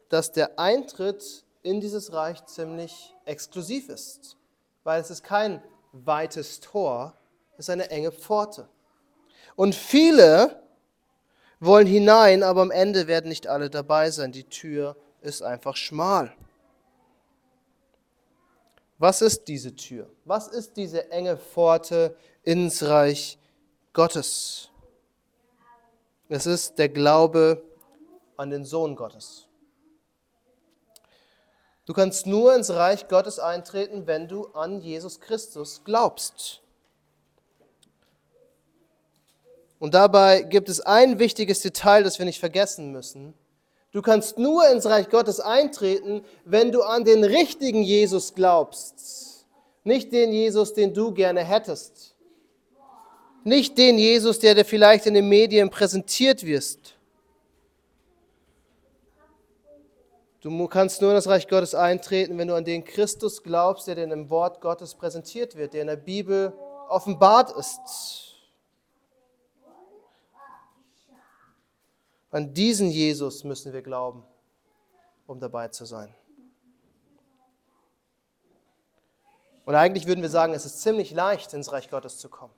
dass 0.08 0.32
der 0.32 0.58
Eintritt 0.58 1.44
in 1.62 1.80
dieses 1.80 2.12
Reich 2.12 2.44
ziemlich 2.46 3.14
exklusiv 3.26 3.88
ist 3.90 4.37
weil 4.88 5.02
es 5.02 5.10
ist 5.10 5.22
kein 5.22 5.62
weites 5.92 6.60
Tor, 6.60 7.12
es 7.58 7.66
ist 7.66 7.70
eine 7.70 7.90
enge 7.90 8.10
Pforte. 8.10 8.70
Und 9.54 9.74
viele 9.74 10.62
wollen 11.60 11.86
hinein, 11.86 12.42
aber 12.42 12.62
am 12.62 12.70
Ende 12.70 13.06
werden 13.06 13.28
nicht 13.28 13.48
alle 13.48 13.68
dabei 13.68 14.10
sein. 14.10 14.32
Die 14.32 14.44
Tür 14.44 14.96
ist 15.20 15.42
einfach 15.42 15.76
schmal. 15.76 16.34
Was 18.96 19.20
ist 19.20 19.46
diese 19.48 19.76
Tür? 19.76 20.08
Was 20.24 20.48
ist 20.48 20.78
diese 20.78 21.10
enge 21.10 21.36
Pforte 21.36 22.16
ins 22.42 22.82
Reich 22.82 23.38
Gottes? 23.92 24.70
Es 26.30 26.46
ist 26.46 26.78
der 26.78 26.88
Glaube 26.88 27.62
an 28.38 28.48
den 28.48 28.64
Sohn 28.64 28.96
Gottes. 28.96 29.47
Du 31.88 31.94
kannst 31.94 32.26
nur 32.26 32.54
ins 32.54 32.68
Reich 32.68 33.08
Gottes 33.08 33.38
eintreten, 33.38 34.06
wenn 34.06 34.28
du 34.28 34.48
an 34.48 34.82
Jesus 34.82 35.20
Christus 35.20 35.80
glaubst. 35.84 36.60
Und 39.78 39.94
dabei 39.94 40.42
gibt 40.42 40.68
es 40.68 40.82
ein 40.82 41.18
wichtiges 41.18 41.60
Detail, 41.60 42.02
das 42.02 42.18
wir 42.18 42.26
nicht 42.26 42.40
vergessen 42.40 42.92
müssen. 42.92 43.32
Du 43.90 44.02
kannst 44.02 44.36
nur 44.36 44.68
ins 44.68 44.84
Reich 44.84 45.08
Gottes 45.08 45.40
eintreten, 45.40 46.26
wenn 46.44 46.72
du 46.72 46.82
an 46.82 47.04
den 47.04 47.24
richtigen 47.24 47.82
Jesus 47.82 48.34
glaubst. 48.34 49.46
Nicht 49.82 50.12
den 50.12 50.30
Jesus, 50.30 50.74
den 50.74 50.92
du 50.92 51.12
gerne 51.12 51.42
hättest. 51.42 52.14
Nicht 53.44 53.78
den 53.78 53.96
Jesus, 53.96 54.38
der 54.40 54.54
dir 54.54 54.66
vielleicht 54.66 55.06
in 55.06 55.14
den 55.14 55.30
Medien 55.30 55.70
präsentiert 55.70 56.44
wirst. 56.44 56.97
Du 60.40 60.68
kannst 60.68 61.00
nur 61.02 61.10
in 61.10 61.16
das 61.16 61.26
Reich 61.26 61.48
Gottes 61.48 61.74
eintreten, 61.74 62.38
wenn 62.38 62.48
du 62.48 62.54
an 62.54 62.64
den 62.64 62.84
Christus 62.84 63.42
glaubst, 63.42 63.88
der 63.88 63.96
dir 63.96 64.04
im 64.04 64.30
Wort 64.30 64.60
Gottes 64.60 64.94
präsentiert 64.94 65.56
wird, 65.56 65.74
der 65.74 65.80
in 65.80 65.88
der 65.88 65.96
Bibel 65.96 66.52
offenbart 66.88 67.50
ist. 67.52 68.36
An 72.30 72.54
diesen 72.54 72.90
Jesus 72.90 73.42
müssen 73.42 73.72
wir 73.72 73.82
glauben, 73.82 74.22
um 75.26 75.40
dabei 75.40 75.68
zu 75.68 75.86
sein. 75.86 76.14
Und 79.64 79.74
eigentlich 79.74 80.06
würden 80.06 80.22
wir 80.22 80.30
sagen, 80.30 80.54
es 80.54 80.64
ist 80.64 80.80
ziemlich 80.80 81.10
leicht, 81.10 81.52
ins 81.52 81.72
Reich 81.72 81.90
Gottes 81.90 82.18
zu 82.18 82.28
kommen. 82.28 82.54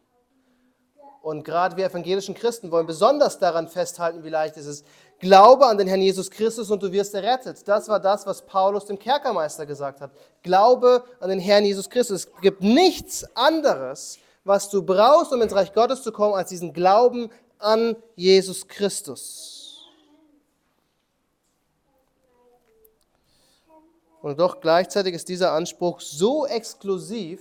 Und 1.23 1.45
gerade 1.45 1.77
wir 1.77 1.85
evangelischen 1.85 2.35
Christen 2.35 2.71
wollen 2.71 2.87
besonders 2.87 3.39
daran 3.39 3.69
festhalten, 3.69 4.25
wie 4.25 4.29
leicht 4.29 4.57
es 4.57 4.67
ist. 4.67 4.87
Glaube 5.21 5.67
an 5.67 5.77
den 5.77 5.87
Herrn 5.87 6.01
Jesus 6.01 6.31
Christus 6.31 6.71
und 6.71 6.83
du 6.83 6.91
wirst 6.91 7.15
errettet. 7.15 7.69
Das 7.69 7.89
war 7.89 8.01
das, 8.01 8.27
was 8.27 8.41
Paulus 8.45 8.87
dem 8.87 8.99
Kerkermeister 8.99 9.67
gesagt 9.67 10.01
hat. 10.01 10.11
Glaube 10.43 11.05
an 11.21 11.29
den 11.29 11.39
Herrn 11.39 11.65
Jesus 11.65 11.91
Christus. 11.91 12.25
Es 12.25 12.41
gibt 12.41 12.63
nichts 12.63 13.25
anderes, 13.37 14.19
was 14.45 14.71
du 14.71 14.83
brauchst, 14.83 15.33
um 15.33 15.43
ins 15.43 15.55
Reich 15.55 15.75
Gottes 15.75 16.03
zu 16.03 16.11
kommen, 16.11 16.35
als 16.35 16.49
diesen 16.49 16.73
Glauben 16.73 17.31
an 17.59 17.97
Jesus 18.17 18.67
Christus. 18.67 19.87
Und 24.23 24.41
doch 24.41 24.61
gleichzeitig 24.61 25.15
ist 25.15 25.29
dieser 25.29 25.53
Anspruch 25.53 26.01
so 26.01 26.47
exklusiv, 26.47 27.41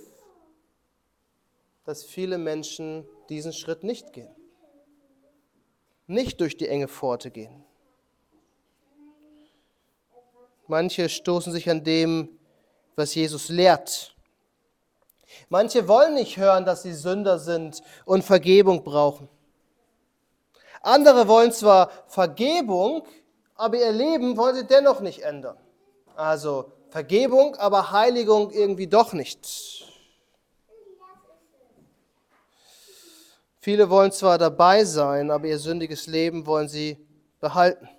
dass 1.86 2.04
viele 2.04 2.38
Menschen 2.38 3.06
diesen 3.30 3.54
Schritt 3.54 3.84
nicht 3.84 4.12
gehen. 4.12 4.34
Nicht 6.08 6.42
durch 6.42 6.58
die 6.58 6.68
enge 6.68 6.88
Pforte 6.88 7.32
gehen. 7.32 7.66
Manche 10.70 11.10
stoßen 11.10 11.52
sich 11.52 11.68
an 11.68 11.84
dem, 11.84 12.30
was 12.96 13.16
Jesus 13.16 13.50
lehrt. 13.50 14.16
Manche 15.50 15.88
wollen 15.88 16.14
nicht 16.14 16.38
hören, 16.38 16.64
dass 16.64 16.84
sie 16.84 16.94
Sünder 16.94 17.40
sind 17.40 17.82
und 18.06 18.24
Vergebung 18.24 18.84
brauchen. 18.84 19.28
Andere 20.84 21.28
wollen 21.28 21.52
zwar 21.52 21.90
Vergebung, 22.06 23.04
aber 23.56 23.78
ihr 23.78 23.92
Leben 23.92 24.38
wollen 24.38 24.56
sie 24.56 24.68
dennoch 24.68 25.00
nicht 25.00 25.24
ändern. 25.24 25.58
Also 26.16 26.72
Vergebung, 26.92 27.56
aber 27.56 27.92
Heiligung 27.92 28.52
irgendwie 28.52 28.88
doch 28.88 29.14
nicht. 29.14 29.88
Viele 33.60 33.90
wollen 33.90 34.12
zwar 34.12 34.38
dabei 34.38 34.86
sein, 34.86 35.32
aber 35.32 35.48
ihr 35.48 35.58
sündiges 35.58 36.06
Leben 36.06 36.46
wollen 36.46 36.68
sie 36.68 37.04
behalten. 37.40 37.90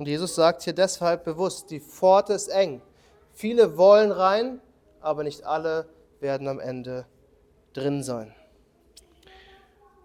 Und 0.00 0.06
Jesus 0.06 0.34
sagt 0.34 0.62
hier 0.62 0.72
deshalb 0.72 1.24
bewusst, 1.24 1.70
die 1.70 1.78
Pforte 1.78 2.32
ist 2.32 2.48
eng. 2.48 2.80
Viele 3.34 3.76
wollen 3.76 4.10
rein, 4.10 4.58
aber 5.02 5.24
nicht 5.24 5.44
alle 5.44 5.90
werden 6.20 6.48
am 6.48 6.58
Ende 6.58 7.04
drin 7.74 8.02
sein. 8.02 8.34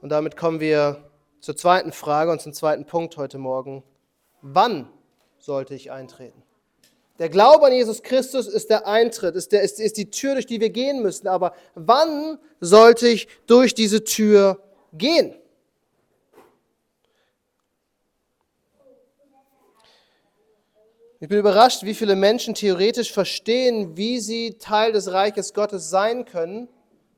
Und 0.02 0.10
damit 0.10 0.36
kommen 0.36 0.60
wir 0.60 1.10
zur 1.40 1.56
zweiten 1.56 1.94
Frage 1.94 2.30
und 2.30 2.42
zum 2.42 2.52
zweiten 2.52 2.84
Punkt 2.84 3.16
heute 3.16 3.38
Morgen. 3.38 3.84
Wann 4.42 4.90
sollte 5.40 5.76
ich 5.76 5.94
eintreten? 5.94 6.44
Der 7.18 7.30
Glaube 7.30 7.68
an 7.68 7.72
Jesus 7.72 8.04
Christus 8.04 8.48
ist 8.48 8.70
der 8.70 8.86
Eintritt, 8.86 9.36
ist, 9.36 9.54
der, 9.54 9.62
ist, 9.62 9.80
ist 9.80 9.96
die 9.96 10.12
Tür, 10.12 10.34
durch 10.34 10.46
die 10.46 10.60
wir 10.60 10.72
gehen 10.72 11.04
müssen. 11.04 11.30
Aber 11.30 11.54
wann 11.74 12.38
sollte 12.60 13.08
ich 13.08 13.30
durch 13.48 13.74
diese 13.74 14.04
Tür 14.04 14.60
gehen? 14.92 15.36
Ich 21.26 21.30
bin 21.30 21.40
überrascht, 21.40 21.82
wie 21.82 21.96
viele 21.96 22.16
Menschen 22.16 22.54
theoretisch 22.54 23.12
verstehen, 23.12 23.98
wie 23.98 24.20
sie 24.20 24.60
Teil 24.60 24.92
des 24.92 25.12
Reiches 25.12 25.56
Gottes 25.56 25.90
sein 25.90 26.24
können, 26.24 26.68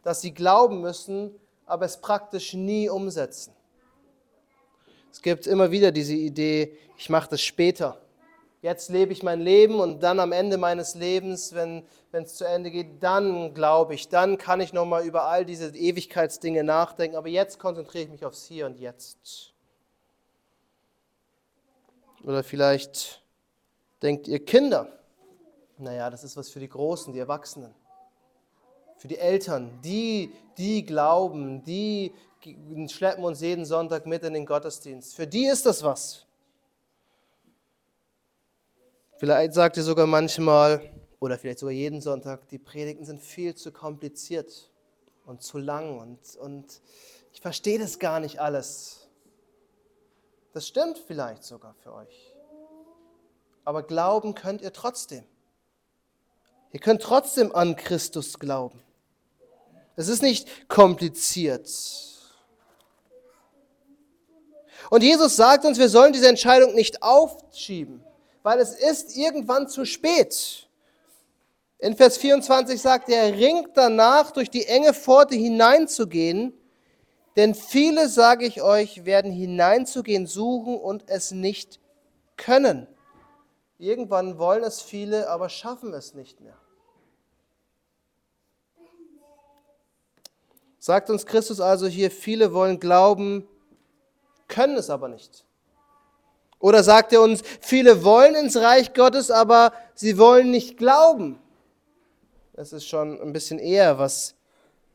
dass 0.01 0.21
sie 0.21 0.33
glauben 0.33 0.79
müssen, 0.79 1.35
aber 1.65 1.83
es 1.83 1.99
praktisch 1.99 2.53
nie 2.53 2.87
umsetzen. 2.87 3.51
Es 5.11 5.21
gibt 5.21 5.45
immer 5.45 5.71
wieder 5.71 5.91
diese 5.91 6.13
Idee, 6.13 6.77
ich 6.97 7.09
mache 7.09 7.31
das 7.31 7.41
später 7.41 7.99
jetzt 8.61 8.89
lebe 8.89 9.11
ich 9.13 9.23
mein 9.23 9.41
Leben 9.41 9.79
und 9.79 10.01
dann 10.01 10.19
am 10.19 10.31
Ende 10.31 10.57
meines 10.57 10.95
Lebens, 10.95 11.53
wenn 11.53 11.83
es 12.11 12.35
zu 12.35 12.45
Ende 12.45 12.71
geht, 12.71 13.01
dann 13.03 13.53
glaube 13.53 13.93
ich, 13.93 14.09
dann 14.09 14.37
kann 14.37 14.61
ich 14.61 14.73
nochmal 14.73 15.05
über 15.05 15.25
all 15.25 15.45
diese 15.45 15.75
Ewigkeitsdinge 15.75 16.63
nachdenken. 16.63 17.17
Aber 17.17 17.27
jetzt 17.27 17.59
konzentriere 17.59 18.05
ich 18.05 18.09
mich 18.09 18.25
aufs 18.25 18.45
Hier 18.45 18.65
und 18.65 18.79
Jetzt. 18.79 19.53
Oder 22.23 22.43
vielleicht 22.43 23.21
denkt 24.01 24.27
ihr 24.27 24.43
Kinder, 24.43 24.91
naja, 25.77 26.09
das 26.09 26.23
ist 26.23 26.35
was 26.37 26.49
für 26.49 26.59
die 26.59 26.69
Großen, 26.69 27.13
die 27.13 27.19
Erwachsenen. 27.19 27.73
Für 28.97 29.07
die 29.07 29.17
Eltern, 29.17 29.79
die, 29.83 30.33
die 30.57 30.83
glauben, 30.83 31.63
die 31.63 32.13
schleppen 32.87 33.23
uns 33.23 33.41
jeden 33.41 33.65
Sonntag 33.65 34.05
mit 34.05 34.23
in 34.23 34.33
den 34.33 34.45
Gottesdienst. 34.45 35.15
Für 35.15 35.27
die 35.27 35.45
ist 35.45 35.65
das 35.65 35.83
was. 35.83 36.25
Vielleicht 39.17 39.53
sagt 39.53 39.77
ihr 39.77 39.83
sogar 39.83 40.07
manchmal, 40.07 40.81
oder 41.19 41.37
vielleicht 41.37 41.59
sogar 41.59 41.73
jeden 41.73 42.01
Sonntag, 42.01 42.47
die 42.49 42.59
Predigten 42.59 43.05
sind 43.05 43.21
viel 43.21 43.55
zu 43.55 43.71
kompliziert 43.71 44.71
und 45.25 45.41
zu 45.41 45.57
lang 45.57 45.99
und, 45.99 46.35
und 46.37 46.81
ich 47.33 47.41
verstehe 47.41 47.79
das 47.79 47.99
gar 47.99 48.19
nicht 48.19 48.39
alles. 48.39 49.07
Das 50.53 50.67
stimmt 50.67 50.97
vielleicht 50.99 51.43
sogar 51.43 51.75
für 51.75 51.93
euch. 51.93 52.26
Aber 53.67 53.83
glauben 53.83 54.33
könnt 54.33 54.61
ihr 54.61 54.71
trotzdem. 54.71 55.25
Ihr 56.71 56.79
könnt 56.79 57.01
trotzdem 57.01 57.53
an 57.53 57.75
Christus 57.75 58.39
glauben. 58.39 58.81
Es 59.97 60.07
ist 60.07 60.21
nicht 60.21 60.69
kompliziert. 60.69 61.69
Und 64.89 65.03
Jesus 65.03 65.35
sagt 65.35 65.65
uns, 65.65 65.77
wir 65.77 65.89
sollen 65.89 66.13
diese 66.13 66.29
Entscheidung 66.29 66.75
nicht 66.75 67.03
aufschieben, 67.03 68.01
weil 68.41 68.59
es 68.59 68.73
ist 68.73 69.17
irgendwann 69.17 69.67
zu 69.67 69.83
spät. 69.83 70.69
In 71.79 71.97
Vers 71.97 72.15
24 72.15 72.81
sagt 72.81 73.09
er, 73.09 73.33
ringt 73.33 73.71
danach, 73.75 74.31
durch 74.31 74.49
die 74.49 74.65
enge 74.65 74.93
Pforte 74.93 75.35
hineinzugehen, 75.35 76.53
denn 77.35 77.53
viele, 77.53 78.07
sage 78.07 78.45
ich 78.45 78.61
euch, 78.61 79.03
werden 79.03 79.33
hineinzugehen 79.33 80.25
suchen 80.25 80.77
und 80.77 81.03
es 81.09 81.31
nicht 81.31 81.81
können. 82.37 82.87
Irgendwann 83.79 84.37
wollen 84.39 84.63
es 84.63 84.81
viele, 84.81 85.29
aber 85.29 85.49
schaffen 85.49 85.93
es 85.93 86.13
nicht 86.13 86.41
mehr. 86.41 86.57
Sagt 90.79 91.09
uns 91.09 91.25
Christus 91.25 91.59
also 91.59 91.87
hier, 91.87 92.09
viele 92.09 92.53
wollen 92.53 92.79
glauben, 92.79 93.47
können 94.47 94.77
es 94.77 94.89
aber 94.89 95.09
nicht. 95.09 95.43
Oder 96.59 96.83
sagt 96.83 97.13
er 97.13 97.21
uns, 97.21 97.43
viele 97.61 98.03
wollen 98.03 98.35
ins 98.35 98.57
Reich 98.57 98.93
Gottes, 98.93 99.29
aber 99.29 99.73
sie 99.93 100.17
wollen 100.17 100.49
nicht 100.49 100.77
glauben. 100.77 101.39
Das 102.53 102.73
ist 102.73 102.87
schon 102.87 103.21
ein 103.21 103.33
bisschen 103.33 103.59
eher, 103.59 103.99
was 103.99 104.33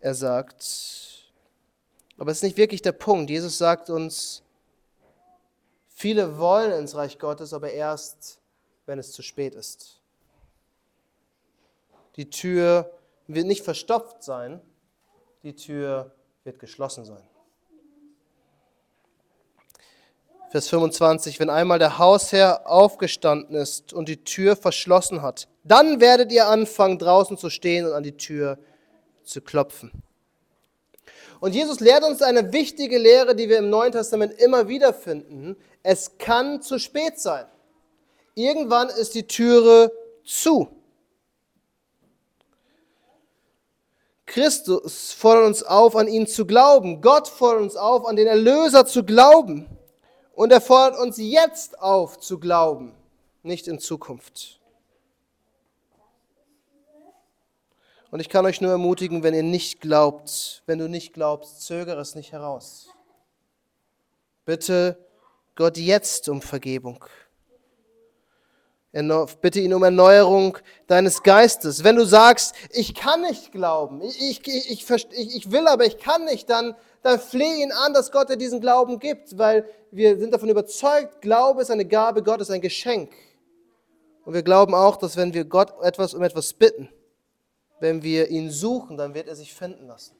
er 0.01 0.15
sagt. 0.15 0.65
Aber 2.19 2.31
es 2.31 2.39
ist 2.39 2.43
nicht 2.43 2.57
wirklich 2.57 2.83
der 2.83 2.93
Punkt. 2.93 3.31
Jesus 3.31 3.59
sagt 3.59 3.91
uns, 3.91 4.43
viele 5.89 6.39
wollen 6.39 6.73
ins 6.73 6.97
Reich 6.97 7.19
Gottes, 7.19 7.53
aber 7.53 7.71
erst, 7.71 8.41
wenn 8.87 8.99
es 8.99 9.13
zu 9.13 9.23
spät 9.23 9.55
ist. 9.55 10.01
Die 12.17 12.29
Tür 12.31 12.91
wird 13.27 13.47
nicht 13.47 13.65
verstopft 13.65 14.23
sein, 14.23 14.61
die 15.43 15.55
Tür 15.55 16.13
wird 16.45 16.59
geschlossen 16.59 17.05
sein. 17.05 17.23
Vers 20.51 20.69
25, 20.69 21.41
wenn 21.41 21.49
einmal 21.49 21.79
der 21.79 21.97
Hausherr 21.97 22.67
aufgestanden 22.67 23.57
ist 23.57 23.95
und 23.95 24.07
die 24.07 24.23
Tür 24.23 24.55
verschlossen 24.55 25.23
hat, 25.23 25.49
dann 25.65 25.99
werdet 26.01 26.31
ihr 26.31 26.47
anfangen, 26.47 26.99
draußen 26.99 27.39
zu 27.39 27.49
stehen 27.49 27.87
und 27.87 27.93
an 27.95 28.03
die 28.03 28.19
Tür 28.19 28.59
zu 29.25 29.41
klopfen. 29.41 29.91
Und 31.41 31.55
Jesus 31.55 31.81
lehrt 31.81 32.05
uns 32.05 32.21
eine 32.21 32.53
wichtige 32.53 32.99
Lehre, 32.99 33.35
die 33.35 33.49
wir 33.49 33.59
im 33.59 33.71
Neuen 33.71 33.93
Testament 33.93 34.35
immer 34.35 34.69
wieder 34.69 34.93
finden. 34.93 35.57
Es 35.83 36.19
kann 36.19 36.61
zu 36.61 36.79
spät 36.79 37.19
sein. 37.19 37.47
Irgendwann 38.35 38.89
ist 38.89 39.15
die 39.15 39.27
Türe 39.27 39.93
zu. 40.25 40.69
Christus 44.27 45.13
fordert 45.13 45.47
uns 45.47 45.63
auf, 45.63 45.95
an 45.95 46.09
ihn 46.09 46.27
zu 46.27 46.47
glauben. 46.47 47.03
Gott 47.03 47.29
fordert 47.29 47.65
uns 47.65 47.77
auf, 47.77 48.07
an 48.07 48.17
den 48.17 48.27
Erlöser 48.27 48.87
zu 48.87 49.05
glauben. 49.05 49.67
Und 50.33 50.51
er 50.53 50.63
fordert 50.63 50.99
uns 50.99 51.19
jetzt 51.19 51.79
auf 51.79 52.19
zu 52.19 52.39
glauben, 52.39 52.95
nicht 53.43 53.69
in 53.69 53.79
Zukunft. 53.79 54.59
Und 58.11 58.21
ich 58.21 58.29
kann 58.29 58.47
euch 58.47 58.61
nur 58.61 58.71
ermutigen, 58.71 59.23
wenn 59.23 59.35
ihr 59.35 59.43
nicht 59.43 59.81
glaubt, 59.81 60.63
wenn 60.67 60.79
du 60.79 60.89
nicht 60.89 61.13
glaubst, 61.13 61.63
zögere 61.63 62.01
es 62.01 62.15
nicht 62.15 62.33
heraus. 62.33 62.89
Bitte 64.45 64.99
Gott 65.55 65.77
jetzt 65.77 66.29
um 66.29 66.41
Vergebung. 66.43 67.05
Bitte 68.93 69.61
ihn 69.61 69.73
um 69.73 69.83
Erneuerung 69.83 70.59
deines 70.87 71.23
Geistes. 71.23 71.83
Wenn 71.83 71.97
du 71.97 72.05
sagst, 72.05 72.55
ich 72.71 72.95
kann 72.95 73.23
nicht 73.23 73.51
glauben, 73.51 74.03
ich, 74.03 74.47
ich, 74.47 74.71
ich, 74.71 74.91
ich, 75.37 75.51
will 75.51 75.67
aber 75.67 75.87
ich 75.87 75.97
kann 75.97 76.27
nicht, 76.27 76.51
dann, 76.51 76.77
dann 77.03 77.19
fleh 77.19 77.63
ihn 77.63 77.73
an, 77.73 77.95
dass 77.95 78.13
Gott 78.13 78.29
dir 78.29 78.37
diesen 78.37 78.61
Glauben 78.61 78.99
gibt, 78.99 79.39
weil 79.39 79.67
wir 79.91 80.19
sind 80.19 80.35
davon 80.35 80.51
überzeugt, 80.51 81.23
Glaube 81.23 81.63
ist 81.63 81.71
eine 81.71 81.87
Gabe 81.87 82.23
Gottes, 82.23 82.51
ein 82.51 82.61
Geschenk. 82.61 83.11
Und 84.27 84.35
wir 84.35 84.43
glauben 84.43 84.75
auch, 84.75 84.97
dass 84.97 85.17
wenn 85.17 85.33
wir 85.33 85.47
Gott 85.47 85.73
etwas 85.83 86.13
um 86.13 86.23
etwas 86.23 86.53
bitten, 86.53 86.91
wenn 87.81 88.03
wir 88.03 88.29
ihn 88.29 88.51
suchen, 88.51 88.99
dann 88.99 89.15
wird 89.15 89.27
er 89.27 89.37
sich 89.37 89.55
finden 89.55 89.87
lassen. 89.87 90.15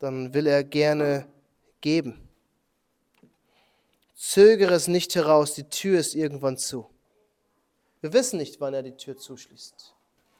Dann 0.00 0.34
will 0.34 0.46
er 0.46 0.64
gerne 0.64 1.26
geben. 1.80 2.27
Zögere 4.18 4.74
es 4.74 4.88
nicht 4.88 5.14
heraus, 5.14 5.54
die 5.54 5.68
Tür 5.68 6.00
ist 6.00 6.16
irgendwann 6.16 6.56
zu. 6.56 6.90
Wir 8.00 8.12
wissen 8.12 8.38
nicht, 8.38 8.60
wann 8.60 8.74
er 8.74 8.82
die 8.82 8.96
Tür 8.96 9.16
zuschließt. 9.16 9.94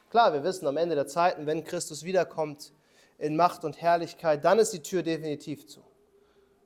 Klar, 0.09 0.33
wir 0.33 0.43
wissen 0.43 0.67
am 0.67 0.75
Ende 0.75 0.95
der 0.95 1.07
Zeiten, 1.07 1.45
wenn 1.45 1.63
Christus 1.63 2.03
wiederkommt 2.03 2.73
in 3.19 3.37
Macht 3.37 3.63
und 3.63 3.81
Herrlichkeit, 3.81 4.43
dann 4.43 4.59
ist 4.59 4.73
die 4.73 4.81
Tür 4.81 5.01
definitiv 5.01 5.65
zu, 5.65 5.81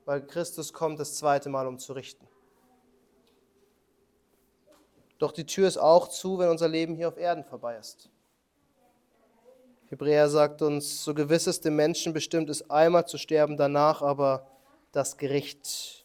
weil 0.06 0.26
Christus 0.26 0.72
kommt 0.72 0.98
das 0.98 1.14
zweite 1.14 1.48
Mal, 1.48 1.68
um 1.68 1.78
zu 1.78 1.92
richten. 1.92 2.26
Doch 5.18 5.30
die 5.30 5.46
Tür 5.46 5.68
ist 5.68 5.78
auch 5.78 6.08
zu, 6.08 6.40
wenn 6.40 6.48
unser 6.48 6.66
Leben 6.66 6.96
hier 6.96 7.06
auf 7.06 7.16
Erden 7.16 7.44
vorbei 7.44 7.76
ist. 7.76 8.10
Hebräer 9.88 10.28
sagt 10.28 10.62
uns, 10.62 11.04
so 11.04 11.14
gewiss 11.14 11.46
es 11.46 11.60
dem 11.60 11.76
Menschen 11.76 12.12
bestimmt 12.12 12.50
ist, 12.50 12.68
einmal 12.72 13.06
zu 13.06 13.18
sterben, 13.18 13.56
danach 13.56 14.02
aber 14.02 14.48
das 14.90 15.16
Gericht. 15.16 16.03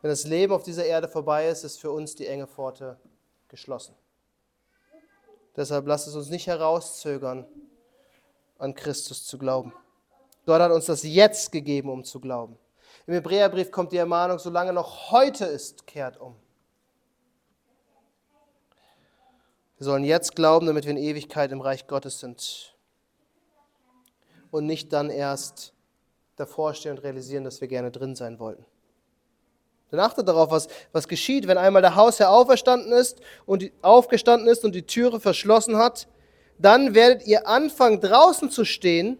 Wenn 0.00 0.10
das 0.10 0.24
Leben 0.24 0.52
auf 0.52 0.62
dieser 0.62 0.84
Erde 0.84 1.08
vorbei 1.08 1.48
ist, 1.48 1.64
ist 1.64 1.80
für 1.80 1.90
uns 1.90 2.14
die 2.14 2.26
enge 2.26 2.46
Pforte 2.46 2.98
geschlossen. 3.48 3.94
Deshalb 5.56 5.86
lasst 5.86 6.06
es 6.06 6.14
uns 6.14 6.28
nicht 6.30 6.46
herauszögern, 6.46 7.44
an 8.58 8.74
Christus 8.74 9.24
zu 9.24 9.38
glauben. 9.38 9.72
Gott 10.46 10.60
hat 10.60 10.70
uns 10.70 10.86
das 10.86 11.02
jetzt 11.02 11.50
gegeben, 11.50 11.90
um 11.90 12.04
zu 12.04 12.20
glauben. 12.20 12.56
Im 13.06 13.14
Hebräerbrief 13.14 13.70
kommt 13.70 13.92
die 13.92 13.96
Ermahnung, 13.96 14.38
solange 14.38 14.72
noch 14.72 15.10
heute 15.10 15.46
ist, 15.46 15.86
kehrt 15.86 16.20
um. 16.20 16.36
Wir 19.78 19.84
sollen 19.84 20.04
jetzt 20.04 20.34
glauben, 20.34 20.66
damit 20.66 20.84
wir 20.84 20.90
in 20.90 20.96
Ewigkeit 20.96 21.52
im 21.52 21.60
Reich 21.60 21.86
Gottes 21.86 22.20
sind. 22.20 22.76
Und 24.50 24.66
nicht 24.66 24.92
dann 24.92 25.10
erst 25.10 25.72
davor 26.36 26.74
stehen 26.74 26.92
und 26.92 26.98
realisieren, 26.98 27.44
dass 27.44 27.60
wir 27.60 27.68
gerne 27.68 27.90
drin 27.90 28.16
sein 28.16 28.38
wollten. 28.38 28.64
Dann 29.90 30.00
achtet 30.00 30.28
darauf, 30.28 30.50
was, 30.50 30.68
was 30.92 31.08
geschieht, 31.08 31.46
wenn 31.48 31.56
einmal 31.56 31.82
der 31.82 31.94
Hausherr 31.94 32.30
auferstanden 32.30 32.92
ist 32.92 33.20
und 33.46 33.62
die, 33.62 33.72
aufgestanden 33.80 34.48
ist 34.48 34.64
und 34.64 34.74
die 34.74 34.86
Türe 34.86 35.18
verschlossen 35.18 35.78
hat. 35.78 36.08
Dann 36.58 36.94
werdet 36.94 37.26
ihr 37.26 37.46
anfangen, 37.46 38.00
draußen 38.00 38.50
zu 38.50 38.64
stehen 38.64 39.18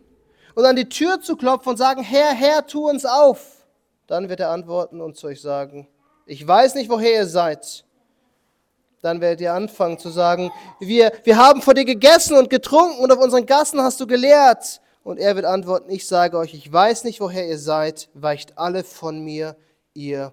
und 0.55 0.65
an 0.67 0.77
die 0.77 0.89
Tür 0.89 1.21
zu 1.21 1.37
klopfen 1.37 1.71
und 1.71 1.77
sagen, 1.77 2.03
Herr, 2.03 2.35
Herr, 2.35 2.67
tu 2.67 2.89
uns 2.89 3.07
auf. 3.07 3.67
Dann 4.07 4.29
wird 4.29 4.41
er 4.41 4.51
antworten 4.51 5.01
und 5.01 5.17
zu 5.17 5.29
euch 5.29 5.41
sagen, 5.41 5.89
ich 6.27 6.47
weiß 6.47 6.75
nicht, 6.75 6.91
woher 6.91 7.13
ihr 7.13 7.27
seid. 7.27 7.85
Dann 9.01 9.21
werdet 9.21 9.41
ihr 9.41 9.55
anfangen 9.55 9.99
zu 9.99 10.11
sagen, 10.11 10.51
wir, 10.81 11.13
wir 11.25 11.39
haben 11.39 11.63
vor 11.63 11.75
dir 11.75 11.85
gegessen 11.85 12.37
und 12.37 12.51
getrunken 12.51 12.99
und 12.99 13.13
auf 13.13 13.19
unseren 13.19 13.47
Gassen 13.47 13.81
hast 13.81 14.01
du 14.01 14.07
gelehrt. 14.07 14.81
Und 15.05 15.19
er 15.19 15.37
wird 15.37 15.47
antworten, 15.47 15.91
ich 15.91 16.07
sage 16.07 16.37
euch, 16.37 16.53
ich 16.53 16.71
weiß 16.71 17.05
nicht, 17.05 17.21
woher 17.21 17.47
ihr 17.47 17.59
seid, 17.59 18.11
weicht 18.13 18.59
alle 18.59 18.85
von 18.85 19.21
mir, 19.21 19.57
ihr 19.95 20.33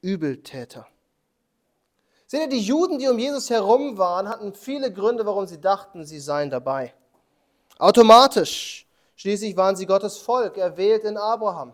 Übeltäter. 0.00 0.86
Seht 2.26 2.40
ihr, 2.40 2.48
die 2.48 2.60
Juden, 2.60 2.98
die 2.98 3.08
um 3.08 3.18
Jesus 3.18 3.50
herum 3.50 3.98
waren, 3.98 4.28
hatten 4.28 4.52
viele 4.54 4.92
Gründe, 4.92 5.24
warum 5.26 5.46
sie 5.46 5.60
dachten, 5.60 6.04
sie 6.04 6.18
seien 6.18 6.50
dabei. 6.50 6.92
Automatisch. 7.78 8.86
Schließlich 9.16 9.56
waren 9.56 9.76
sie 9.76 9.86
Gottes 9.86 10.18
Volk, 10.18 10.56
erwählt 10.56 11.04
in 11.04 11.16
Abraham. 11.16 11.72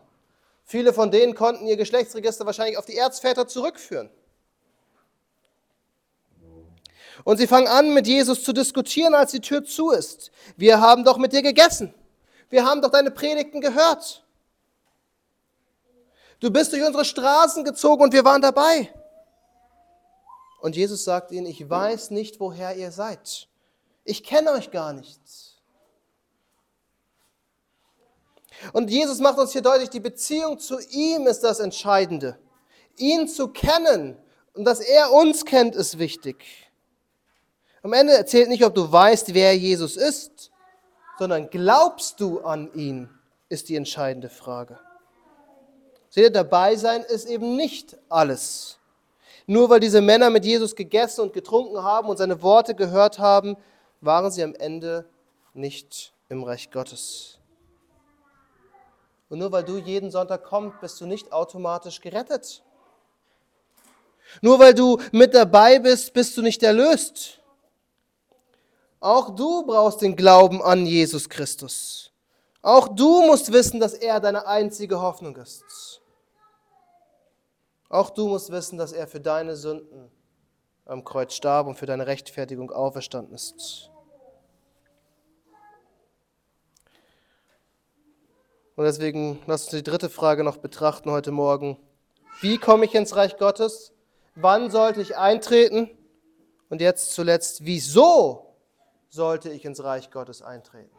Viele 0.65 0.93
von 0.93 1.11
denen 1.11 1.35
konnten 1.35 1.67
ihr 1.67 1.77
Geschlechtsregister 1.77 2.47
wahrscheinlich 2.47 2.79
auf 2.79 2.87
die 2.87 2.97
Erzväter 2.97 3.49
zurückführen. 3.49 4.11
Und 7.25 7.39
sie 7.39 7.47
fangen 7.47 7.69
an, 7.69 7.95
mit 7.95 8.07
Jesus 8.07 8.43
zu 8.43 8.53
diskutieren, 8.53 9.15
als 9.15 9.33
die 9.33 9.41
Tür 9.41 9.65
zu 9.65 9.91
ist. 9.91 10.31
Wir 10.57 10.81
haben 10.81 11.05
doch 11.05 11.19
mit 11.19 11.33
dir 11.33 11.43
gegessen. 11.43 11.95
Wir 12.51 12.65
haben 12.65 12.83
doch 12.83 12.91
deine 12.91 13.11
Predigten 13.11 13.61
gehört. 13.61 14.25
Du 16.43 16.51
bist 16.51 16.73
durch 16.73 16.85
unsere 16.85 17.05
Straßen 17.05 17.63
gezogen 17.63 18.03
und 18.03 18.13
wir 18.13 18.25
waren 18.25 18.43
dabei. 18.43 18.93
Und 20.61 20.75
Jesus 20.75 21.05
sagt 21.05 21.31
ihnen, 21.31 21.47
ich 21.47 21.71
weiß 21.71 22.11
nicht, 22.11 22.41
woher 22.41 22.75
ihr 22.75 22.91
seid. 22.91 23.47
Ich 24.03 24.25
kenne 24.25 24.51
euch 24.51 24.73
gar 24.73 24.93
nicht. 24.93 25.21
Und 28.73 28.91
Jesus 28.91 29.21
macht 29.21 29.39
uns 29.39 29.53
hier 29.53 29.63
deutlich, 29.63 29.89
die 29.91 30.01
Beziehung 30.01 30.59
zu 30.59 30.81
ihm 30.91 31.29
ist 31.29 31.45
das 31.45 31.61
Entscheidende. 31.61 32.37
Ihn 32.97 33.29
zu 33.29 33.47
kennen 33.47 34.19
und 34.53 34.65
dass 34.65 34.81
er 34.81 35.13
uns 35.13 35.45
kennt, 35.45 35.77
ist 35.77 36.01
wichtig. 36.01 36.45
Am 37.85 37.93
Ende 37.93 38.15
erzählt 38.15 38.49
nicht, 38.49 38.65
ob 38.65 38.75
du 38.75 38.91
weißt, 38.91 39.33
wer 39.33 39.57
Jesus 39.57 39.97
ist, 39.97 40.51
sondern 41.21 41.51
glaubst 41.51 42.19
du 42.19 42.41
an 42.41 42.75
ihn, 42.75 43.09
ist 43.49 43.69
die 43.69 43.77
entscheidende 43.77 44.29
Frage. 44.29 44.81
Seht 46.13 46.25
ihr, 46.25 46.31
dabei 46.31 46.77
sein 46.77 47.01
ist 47.05 47.25
eben 47.25 47.57
nicht 47.57 47.97
alles. 48.11 48.77
Nur 49.47 49.71
weil 49.71 49.81
diese 49.81 50.03
Männer 50.03 50.29
mit 50.29 50.45
Jesus 50.45 50.77
gegessen 50.77 51.23
und 51.23 51.33
getrunken 51.33 51.83
haben 51.83 52.07
und 52.11 52.19
seine 52.19 52.43
Worte 52.43 52.75
gehört 52.75 53.19
haben, 53.19 53.57
waren 54.03 54.31
sie 54.31 54.43
am 54.43 54.55
Ende 54.55 55.09
nicht 55.55 56.13
im 56.29 56.45
Reich 56.45 56.71
Gottes. 56.71 57.39
Und 59.31 59.39
nur 59.39 59.53
weil 59.53 59.65
du 59.65 59.79
jeden 59.79 60.11
Sonntag 60.11 60.45
kommst, 60.45 60.83
bist 60.83 61.01
du 61.01 61.07
nicht 61.07 61.33
automatisch 61.33 61.99
gerettet. 61.99 62.63
Nur 64.43 64.59
weil 64.59 64.75
du 64.75 65.01
mit 65.13 65.35
dabei 65.35 65.79
bist, 65.79 66.13
bist 66.13 66.37
du 66.37 66.43
nicht 66.43 66.63
erlöst. 66.63 67.41
Auch 69.01 69.35
du 69.35 69.65
brauchst 69.65 70.03
den 70.03 70.15
Glauben 70.15 70.61
an 70.61 70.85
Jesus 70.85 71.27
Christus. 71.27 72.13
Auch 72.61 72.89
du 72.89 73.23
musst 73.23 73.51
wissen, 73.51 73.81
dass 73.81 73.95
er 73.95 74.21
deine 74.21 74.47
einzige 74.47 75.01
Hoffnung 75.01 75.35
ist. 75.37 76.02
Auch 77.93 78.09
du 78.09 78.27
musst 78.27 78.51
wissen, 78.51 78.79
dass 78.79 78.93
er 78.93 79.07
für 79.07 79.21
deine 79.21 79.55
Sünden 79.55 80.11
am 80.87 81.05
Kreuz 81.05 81.35
starb 81.35 81.67
und 81.67 81.75
für 81.75 81.85
deine 81.85 82.07
Rechtfertigung 82.07 82.71
auferstanden 82.71 83.35
ist. 83.35 83.91
Und 88.77 88.85
deswegen 88.85 89.41
lass 89.47 89.65
uns 89.65 89.73
die 89.73 89.83
dritte 89.83 90.09
Frage 90.09 90.43
noch 90.43 90.57
betrachten 90.57 91.11
heute 91.11 91.33
Morgen. 91.33 91.77
Wie 92.41 92.57
komme 92.57 92.87
ich 92.87 92.95
ins 92.95 93.15
Reich 93.15 93.37
Gottes? 93.37 93.93
Wann 94.37 94.71
sollte 94.71 95.03
ich 95.03 95.19
eintreten? 95.19 95.91
Und 96.71 96.81
jetzt 96.81 97.13
zuletzt, 97.13 97.67
wieso 97.67 98.57
sollte 99.11 99.51
ich 99.51 99.67
ins 99.67 99.85
Reich 99.85 100.11
Gottes 100.11 100.41
eintreten? 100.41 100.97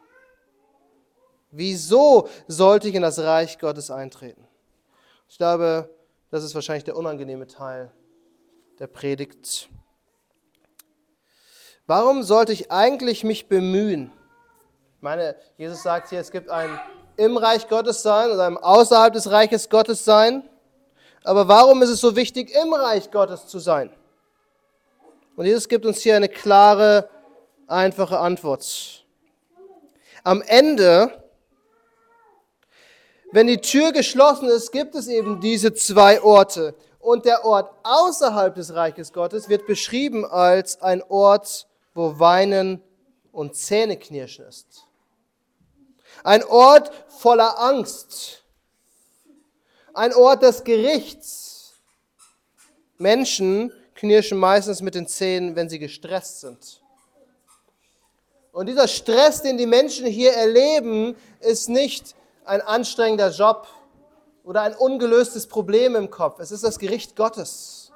Wieso 1.49 2.29
sollte 2.47 2.87
ich 2.87 2.93
in 2.93 3.01
das 3.01 3.17
Reich 3.17 3.57
Gottes 3.57 3.89
eintreten? 3.89 4.47
Ich 5.27 5.39
glaube, 5.39 5.89
das 6.33 6.43
ist 6.43 6.55
wahrscheinlich 6.55 6.83
der 6.83 6.97
unangenehme 6.97 7.45
Teil 7.45 7.91
der 8.79 8.87
Predigt. 8.87 9.69
Warum 11.85 12.23
sollte 12.23 12.51
ich 12.51 12.71
eigentlich 12.71 13.23
mich 13.23 13.47
bemühen? 13.47 14.11
Ich 14.95 15.01
meine, 15.03 15.35
Jesus 15.57 15.83
sagt 15.83 16.09
hier, 16.09 16.19
es 16.19 16.31
gibt 16.31 16.49
ein 16.49 16.79
im 17.17 17.37
Reich 17.37 17.69
Gottes 17.69 18.01
sein 18.01 18.31
oder 18.31 18.47
ein 18.47 18.57
außerhalb 18.57 19.13
des 19.13 19.29
Reiches 19.29 19.69
Gottes 19.69 20.05
sein. 20.05 20.49
Aber 21.23 21.47
warum 21.47 21.83
ist 21.83 21.89
es 21.89 22.01
so 22.01 22.15
wichtig, 22.15 22.49
im 22.55 22.73
Reich 22.73 23.11
Gottes 23.11 23.45
zu 23.45 23.59
sein? 23.59 23.91
Und 25.35 25.45
Jesus 25.45 25.67
gibt 25.67 25.85
uns 25.85 26.01
hier 26.01 26.15
eine 26.15 26.29
klare 26.29 27.11
einfache 27.67 28.17
Antwort. 28.17 29.05
Am 30.23 30.41
Ende, 30.41 31.22
wenn 33.33 33.47
die 33.47 33.57
Tür 33.57 33.91
geschlossen 33.91 34.47
ist, 34.47 34.71
gibt 34.71 34.93
es 34.93 35.07
eben 35.07 35.41
diese 35.41 35.73
zwei 35.73 36.21
Orte. 36.21 36.75
Und 36.99 37.25
der 37.25 37.43
Ort 37.43 37.73
außerhalb 37.81 38.53
des 38.53 38.75
Reiches 38.75 39.11
Gottes 39.11 39.49
wird 39.49 39.65
beschrieben 39.65 40.23
als 40.23 40.79
ein 40.83 41.01
Ort, 41.09 41.67
wo 41.95 42.19
Weinen 42.19 42.79
und 43.31 43.55
Zähneknirschen 43.55 44.45
ist. 44.45 44.85
Ein 46.23 46.43
Ort 46.43 46.91
voller 47.07 47.59
Angst. 47.59 48.43
Ein 49.95 50.13
Ort 50.13 50.43
des 50.43 50.63
Gerichts. 50.63 51.73
Menschen 52.99 53.73
knirschen 53.95 54.37
meistens 54.37 54.83
mit 54.83 54.93
den 54.93 55.07
Zähnen, 55.07 55.55
wenn 55.55 55.69
sie 55.69 55.79
gestresst 55.79 56.41
sind. 56.41 56.83
Und 58.51 58.67
dieser 58.67 58.87
Stress, 58.87 59.41
den 59.41 59.57
die 59.57 59.65
Menschen 59.65 60.05
hier 60.05 60.33
erleben, 60.33 61.15
ist 61.39 61.67
nicht 61.67 62.15
ein 62.45 62.61
anstrengender 62.61 63.29
Job 63.29 63.67
oder 64.43 64.61
ein 64.61 64.75
ungelöstes 64.75 65.47
Problem 65.47 65.95
im 65.95 66.09
Kopf. 66.09 66.39
Es 66.39 66.51
ist 66.51 66.63
das 66.63 66.79
Gericht 66.79 67.15
Gottes. 67.15 67.91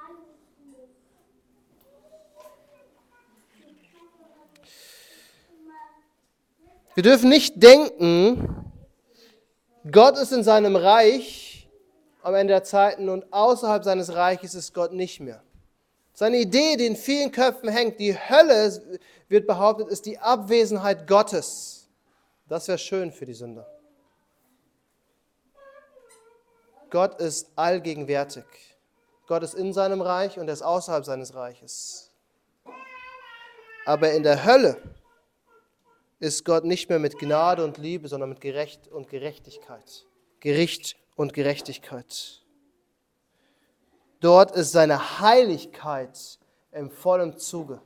Wir 6.95 7.03
dürfen 7.03 7.29
nicht 7.29 7.61
denken, 7.61 8.71
Gott 9.91 10.17
ist 10.17 10.31
in 10.31 10.43
seinem 10.43 10.75
Reich 10.75 11.69
am 12.23 12.33
Ende 12.33 12.53
der 12.53 12.63
Zeiten 12.63 13.07
und 13.07 13.31
außerhalb 13.31 13.83
seines 13.83 14.15
Reiches 14.15 14.55
ist 14.55 14.73
Gott 14.73 14.93
nicht 14.93 15.19
mehr. 15.19 15.43
Seine 16.13 16.37
Idee, 16.37 16.75
die 16.75 16.87
in 16.87 16.95
vielen 16.95 17.31
Köpfen 17.31 17.69
hängt, 17.69 17.99
die 17.99 18.17
Hölle 18.17 18.99
wird 19.29 19.45
behauptet, 19.45 19.89
ist 19.89 20.07
die 20.07 20.17
Abwesenheit 20.17 21.05
Gottes. 21.05 21.87
Das 22.47 22.67
wäre 22.67 22.79
schön 22.79 23.11
für 23.11 23.25
die 23.25 23.35
Sünder. 23.35 23.67
Gott 26.89 27.19
ist 27.19 27.51
allgegenwärtig. 27.55 28.45
Gott 29.27 29.43
ist 29.43 29.53
in 29.53 29.73
seinem 29.73 30.01
Reich 30.01 30.39
und 30.39 30.47
er 30.47 30.53
ist 30.53 30.61
außerhalb 30.61 31.03
seines 31.05 31.35
Reiches. 31.35 32.11
Aber 33.85 34.11
in 34.11 34.23
der 34.23 34.45
Hölle 34.45 34.81
ist 36.19 36.45
Gott 36.45 36.63
nicht 36.63 36.89
mehr 36.89 36.99
mit 36.99 37.19
Gnade 37.19 37.63
und 37.63 37.77
Liebe, 37.77 38.07
sondern 38.07 38.29
mit 38.29 38.41
Gerecht 38.41 38.87
und 38.87 39.09
Gerechtigkeit. 39.09 40.05
Gericht 40.39 40.97
und 41.15 41.33
Gerechtigkeit. 41.33 42.41
Dort 44.19 44.51
ist 44.51 44.71
seine 44.71 45.19
Heiligkeit 45.19 46.39
im 46.71 46.89
vollen 46.89 47.37
Zuge. 47.37 47.81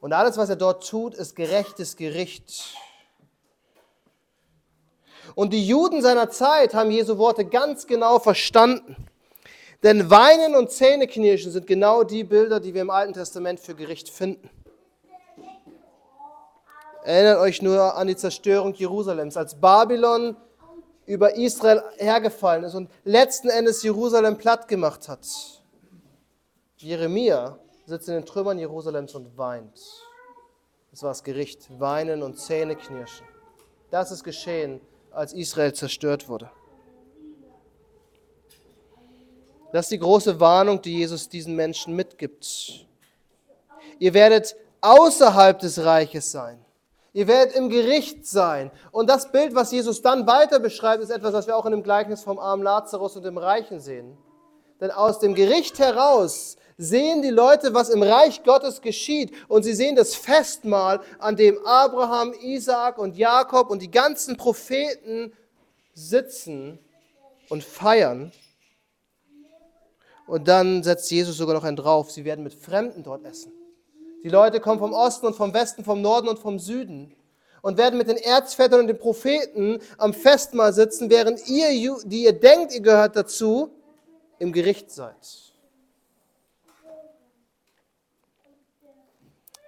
Und 0.00 0.12
alles, 0.12 0.36
was 0.36 0.48
er 0.48 0.56
dort 0.56 0.86
tut, 0.88 1.14
ist 1.14 1.34
gerechtes 1.34 1.96
Gericht. 1.96 2.76
Und 5.34 5.52
die 5.52 5.66
Juden 5.66 6.02
seiner 6.02 6.30
Zeit 6.30 6.74
haben 6.74 6.90
Jesu 6.90 7.18
Worte 7.18 7.44
ganz 7.44 7.86
genau 7.86 8.18
verstanden. 8.18 8.96
Denn 9.82 10.10
Weinen 10.10 10.54
und 10.54 10.70
Zähneknirschen 10.70 11.52
sind 11.52 11.66
genau 11.66 12.02
die 12.02 12.24
Bilder, 12.24 12.60
die 12.60 12.74
wir 12.74 12.82
im 12.82 12.90
Alten 12.90 13.12
Testament 13.12 13.60
für 13.60 13.74
Gericht 13.74 14.08
finden. 14.08 14.48
Erinnert 17.04 17.38
euch 17.38 17.62
nur 17.62 17.94
an 17.94 18.08
die 18.08 18.16
Zerstörung 18.16 18.74
Jerusalems, 18.74 19.36
als 19.36 19.54
Babylon 19.54 20.36
über 21.06 21.36
Israel 21.36 21.84
hergefallen 21.98 22.64
ist 22.64 22.74
und 22.74 22.90
letzten 23.04 23.48
Endes 23.48 23.82
Jerusalem 23.82 24.36
platt 24.36 24.66
gemacht 24.66 25.08
hat. 25.08 25.24
Jeremia 26.78 27.58
sitzt 27.86 28.08
in 28.08 28.14
den 28.14 28.26
Trümmern 28.26 28.58
Jerusalems 28.58 29.14
und 29.14 29.38
weint. 29.38 29.80
Das 30.90 31.02
war 31.02 31.10
das 31.10 31.22
Gericht, 31.22 31.68
weinen 31.78 32.22
und 32.22 32.38
Zähne 32.38 32.74
knirschen. 32.74 33.26
Das 33.90 34.10
ist 34.10 34.24
geschehen, 34.24 34.80
als 35.16 35.32
Israel 35.32 35.72
zerstört 35.72 36.28
wurde. 36.28 36.50
Das 39.72 39.86
ist 39.86 39.92
die 39.92 39.98
große 39.98 40.38
Warnung, 40.38 40.80
die 40.80 40.98
Jesus 40.98 41.28
diesen 41.28 41.56
Menschen 41.56 41.94
mitgibt. 41.94 42.86
Ihr 43.98 44.14
werdet 44.14 44.56
außerhalb 44.80 45.58
des 45.58 45.84
Reiches 45.84 46.30
sein. 46.30 46.64
Ihr 47.12 47.26
werdet 47.26 47.56
im 47.56 47.70
Gericht 47.70 48.26
sein. 48.26 48.70
Und 48.92 49.08
das 49.08 49.32
Bild, 49.32 49.54
was 49.54 49.72
Jesus 49.72 50.02
dann 50.02 50.26
weiter 50.26 50.60
beschreibt, 50.60 51.02
ist 51.02 51.10
etwas, 51.10 51.32
was 51.32 51.46
wir 51.46 51.56
auch 51.56 51.64
in 51.64 51.72
dem 51.72 51.82
Gleichnis 51.82 52.22
vom 52.22 52.38
armen 52.38 52.62
Lazarus 52.62 53.16
und 53.16 53.24
dem 53.24 53.38
Reichen 53.38 53.80
sehen. 53.80 54.16
Denn 54.80 54.90
aus 54.90 55.18
dem 55.18 55.34
Gericht 55.34 55.78
heraus 55.78 56.56
sehen 56.76 57.22
die 57.22 57.30
Leute, 57.30 57.72
was 57.72 57.88
im 57.88 58.02
Reich 58.02 58.42
Gottes 58.44 58.80
geschieht. 58.80 59.32
Und 59.48 59.62
sie 59.62 59.74
sehen 59.74 59.96
das 59.96 60.14
Festmahl, 60.14 61.00
an 61.18 61.36
dem 61.36 61.58
Abraham, 61.64 62.34
Isaak 62.40 62.98
und 62.98 63.16
Jakob 63.16 63.70
und 63.70 63.80
die 63.80 63.90
ganzen 63.90 64.36
Propheten 64.36 65.32
sitzen 65.94 66.78
und 67.48 67.64
feiern. 67.64 68.32
Und 70.26 70.48
dann 70.48 70.82
setzt 70.82 71.10
Jesus 71.10 71.36
sogar 71.36 71.54
noch 71.54 71.64
einen 71.64 71.76
drauf. 71.76 72.10
Sie 72.10 72.24
werden 72.24 72.42
mit 72.42 72.54
Fremden 72.54 73.02
dort 73.02 73.24
essen. 73.24 73.52
Die 74.24 74.28
Leute 74.28 74.60
kommen 74.60 74.80
vom 74.80 74.92
Osten 74.92 75.26
und 75.26 75.36
vom 75.36 75.54
Westen, 75.54 75.84
vom 75.84 76.02
Norden 76.02 76.28
und 76.28 76.38
vom 76.38 76.58
Süden 76.58 77.14
und 77.62 77.78
werden 77.78 77.98
mit 77.98 78.08
den 78.08 78.16
Erzvätern 78.16 78.80
und 78.80 78.86
den 78.86 78.98
Propheten 78.98 79.80
am 79.98 80.12
Festmahl 80.14 80.72
sitzen, 80.72 81.10
während 81.10 81.48
ihr, 81.48 81.96
die 82.04 82.24
ihr 82.24 82.32
denkt, 82.32 82.74
ihr 82.74 82.80
gehört 82.80 83.16
dazu, 83.16 83.70
im 84.38 84.52
Gericht 84.52 84.90
seid. 84.90 85.52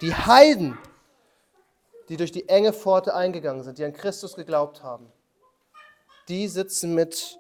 Die 0.01 0.15
Heiden, 0.15 0.79
die 2.09 2.17
durch 2.17 2.33
die 2.33 2.49
enge 2.49 2.73
Pforte 2.73 3.15
eingegangen 3.15 3.65
sind, 3.65 3.79
die 3.79 3.85
an 3.85 3.93
Christus 3.93 4.35
geglaubt 4.35 4.83
haben, 4.83 5.13
die 6.29 6.47
sitzen 6.47 6.95
mit 6.95 7.39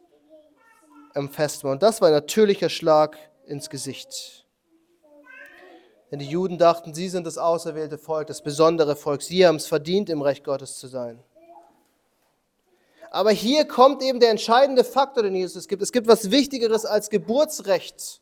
am 1.15 1.29
Festmahl. 1.29 1.73
Und 1.73 1.83
das 1.83 2.01
war 2.01 2.09
ein 2.09 2.15
natürlicher 2.15 2.69
Schlag 2.69 3.19
ins 3.47 3.71
Gesicht. 3.71 4.47
Denn 6.11 6.19
die 6.19 6.27
Juden 6.29 6.57
dachten, 6.57 6.95
sie 6.95 7.09
sind 7.09 7.27
das 7.27 7.37
auserwählte 7.37 7.99
Volk, 7.99 8.29
das 8.29 8.43
besondere 8.43 8.97
Volk. 8.97 9.23
Sie 9.23 9.47
haben 9.47 9.57
es 9.57 9.67
verdient, 9.67 10.09
im 10.09 10.23
Recht 10.23 10.43
Gottes 10.43 10.79
zu 10.79 10.87
sein. 10.87 11.23
Aber 13.11 13.31
hier 13.31 13.67
kommt 13.67 14.03
eben 14.03 14.21
der 14.21 14.31
entscheidende 14.31 14.85
Faktor, 14.85 15.23
den 15.23 15.35
Jesus 15.35 15.69
gibt. 15.69 15.83
Es 15.83 15.93
gibt 15.93 16.09
was 16.09 16.31
Wichtigeres 16.31 16.85
als 16.85 17.11
Geburtsrecht, 17.11 18.21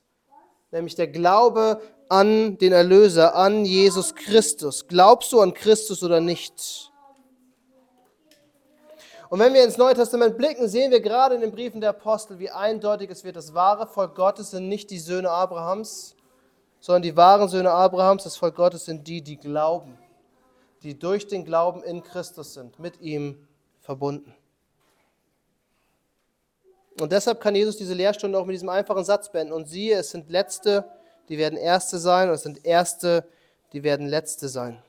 nämlich 0.71 0.95
der 0.95 1.09
Glaube 1.09 1.81
an 2.09 2.57
den 2.59 2.73
Erlöser, 2.73 3.35
an 3.35 3.65
Jesus 3.65 4.15
Christus. 4.15 4.87
Glaubst 4.87 5.33
du 5.33 5.41
an 5.41 5.55
Christus 5.55 6.03
oder 6.03 6.21
nicht? 6.21 6.93
Und 9.29 9.41
wenn 9.41 9.55
wir 9.55 9.65
ins 9.65 9.77
Neue 9.77 9.95
Testament 9.95 10.37
blicken, 10.37 10.69
sehen 10.69 10.93
wir 10.93 11.01
gerade 11.01 11.35
in 11.35 11.41
den 11.41 11.51
Briefen 11.51 11.81
der 11.81 11.91
Apostel, 11.91 12.39
wie 12.39 12.51
eindeutig 12.51 13.11
es 13.11 13.25
wird, 13.25 13.35
das 13.35 13.55
wahre 13.55 13.89
Volk 13.89 14.15
Gottes 14.15 14.53
sind 14.53 14.69
nicht 14.69 14.91
die 14.91 15.01
Söhne 15.01 15.31
Abrahams, 15.31 16.15
sondern 16.79 17.03
die 17.03 17.17
wahren 17.17 17.49
Söhne 17.49 17.73
Abrahams, 17.73 18.23
das 18.23 18.37
Volk 18.37 18.55
Gottes 18.55 18.85
sind 18.85 19.09
die, 19.09 19.23
die 19.23 19.37
glauben, 19.37 19.99
die 20.85 20.97
durch 20.97 21.27
den 21.27 21.45
Glauben 21.45 21.83
in 21.83 22.05
Christus 22.05 22.55
sind, 22.55 22.79
mit 22.79 23.01
ihm 23.01 23.49
verbunden. 23.81 24.33
Und 27.01 27.13
deshalb 27.13 27.41
kann 27.41 27.55
Jesus 27.55 27.77
diese 27.77 27.95
Lehrstunde 27.95 28.39
auch 28.39 28.47
mit 28.47 28.55
diesem 28.55 28.69
einfachen 28.69 29.05
Satz 29.05 29.31
beenden. 29.31 29.53
Und 29.53 29.69
siehe, 29.69 29.99
es 29.99 30.11
sind 30.11 30.31
Letzte, 30.31 30.85
die 31.29 31.39
werden 31.39 31.59
Erste 31.59 31.99
sein, 31.99 32.29
und 32.29 32.35
es 32.35 32.43
sind 32.43 32.65
Erste, 32.65 33.27
die 33.73 33.83
werden 33.83 34.07
Letzte 34.07 34.49
sein. 34.49 34.83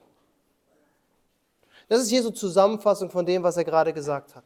Das 1.89 2.01
ist 2.01 2.11
Jesu 2.11 2.31
Zusammenfassung 2.31 3.09
von 3.09 3.25
dem, 3.25 3.43
was 3.43 3.57
er 3.57 3.63
gerade 3.63 3.93
gesagt 3.93 4.35
hat. 4.35 4.43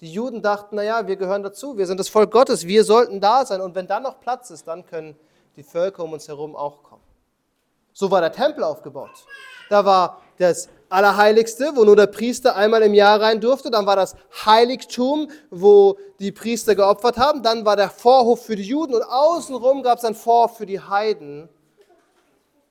Die 0.00 0.12
Juden 0.12 0.42
dachten, 0.42 0.76
naja, 0.76 1.06
wir 1.06 1.16
gehören 1.16 1.42
dazu, 1.42 1.76
wir 1.78 1.86
sind 1.86 2.00
das 2.00 2.08
Volk 2.08 2.30
Gottes, 2.30 2.66
wir 2.66 2.84
sollten 2.84 3.20
da 3.20 3.44
sein. 3.46 3.60
Und 3.60 3.74
wenn 3.74 3.86
dann 3.86 4.02
noch 4.02 4.20
Platz 4.20 4.50
ist, 4.50 4.66
dann 4.66 4.84
können 4.84 5.16
die 5.56 5.62
Völker 5.62 6.02
um 6.02 6.12
uns 6.12 6.26
herum 6.26 6.56
auch 6.56 6.82
kommen. 6.82 7.02
So 7.92 8.10
war 8.10 8.20
der 8.20 8.32
Tempel 8.32 8.64
aufgebaut. 8.64 9.10
Da 9.68 9.84
war 9.84 10.20
das 10.38 10.68
Allerheiligste, 10.92 11.72
wo 11.74 11.84
nur 11.84 11.96
der 11.96 12.06
Priester 12.06 12.54
einmal 12.54 12.82
im 12.82 12.94
Jahr 12.94 13.20
rein 13.20 13.40
durfte. 13.40 13.70
Dann 13.70 13.86
war 13.86 13.96
das 13.96 14.14
Heiligtum, 14.44 15.30
wo 15.50 15.98
die 16.18 16.32
Priester 16.32 16.74
geopfert 16.74 17.16
haben. 17.16 17.42
Dann 17.42 17.64
war 17.64 17.76
der 17.76 17.90
Vorhof 17.90 18.44
für 18.44 18.56
die 18.56 18.62
Juden 18.62 18.94
und 18.94 19.02
außenrum 19.02 19.82
gab 19.82 19.98
es 19.98 20.04
einen 20.04 20.14
Vorhof 20.14 20.56
für 20.56 20.66
die 20.66 20.80
Heiden. 20.80 21.48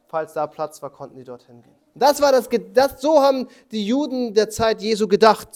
Falls 0.08 0.34
da 0.34 0.48
Platz 0.48 0.82
war, 0.82 0.90
konnten 0.90 1.18
die 1.18 1.24
dorthin 1.24 1.62
gehen. 1.62 1.76
Das 1.96 2.22
war 2.22 2.32
das, 2.32 2.48
das, 2.74 3.02
so 3.02 3.22
haben 3.22 3.48
die 3.72 3.86
Juden 3.86 4.34
der 4.34 4.50
Zeit 4.50 4.82
Jesu 4.82 5.08
gedacht. 5.08 5.50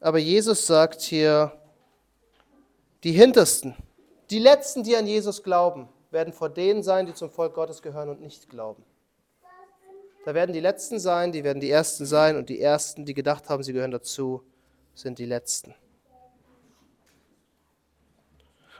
Aber 0.00 0.18
Jesus 0.18 0.66
sagt 0.66 1.00
hier, 1.00 1.52
die 3.02 3.12
Hintersten, 3.12 3.74
die 4.30 4.38
Letzten, 4.38 4.82
die 4.82 4.96
an 4.96 5.06
Jesus 5.06 5.42
glauben, 5.42 5.88
werden 6.16 6.32
vor 6.32 6.48
denen 6.48 6.82
sein, 6.82 7.04
die 7.04 7.12
zum 7.12 7.30
Volk 7.30 7.52
Gottes 7.52 7.82
gehören 7.82 8.08
und 8.08 8.22
nicht 8.22 8.48
glauben. 8.48 8.82
Da 10.24 10.34
werden 10.34 10.54
die 10.54 10.60
Letzten 10.60 10.98
sein, 10.98 11.30
die 11.30 11.44
werden 11.44 11.60
die 11.60 11.70
Ersten 11.70 12.06
sein 12.06 12.38
und 12.38 12.48
die 12.48 12.58
Ersten, 12.58 13.04
die 13.04 13.12
gedacht 13.12 13.50
haben, 13.50 13.62
sie 13.62 13.74
gehören 13.74 13.90
dazu, 13.90 14.42
sind 14.94 15.18
die 15.18 15.26
Letzten. 15.26 15.74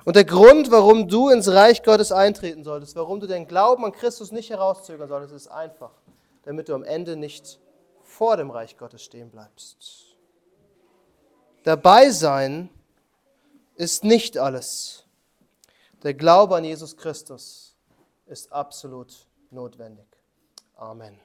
Und 0.07 0.17
der 0.17 0.25
Grund, 0.25 0.71
warum 0.71 1.09
du 1.09 1.29
ins 1.29 1.49
Reich 1.49 1.83
Gottes 1.83 2.11
eintreten 2.11 2.65
solltest, 2.65 2.97
warum 2.97 3.21
du 3.21 3.27
den 3.27 3.47
Glauben 3.47 3.85
an 3.85 3.93
Christus 3.93 4.33
nicht 4.33 4.49
herauszögern 4.49 5.09
solltest, 5.09 5.35
ist 5.35 5.49
einfach, 5.49 5.93
damit 6.45 6.71
du 6.71 6.75
am 6.75 6.85
Ende 6.85 7.17
nicht 7.17 7.61
vor 8.03 8.39
dem 8.39 8.51
Reich 8.51 8.79
Gottes 8.79 9.03
stehen 9.03 9.29
bleibst. 9.29 10.17
Dabei 11.65 12.09
sein 12.11 12.71
ist 13.75 14.05
nicht 14.05 14.39
alles. 14.39 15.06
Der 16.03 16.15
Glaube 16.15 16.57
an 16.57 16.65
Jesus 16.65 16.97
Christus 16.97 17.75
ist 18.27 18.53
absolut 18.53 19.27
notwendig. 19.51 20.07
Amen. 20.77 21.19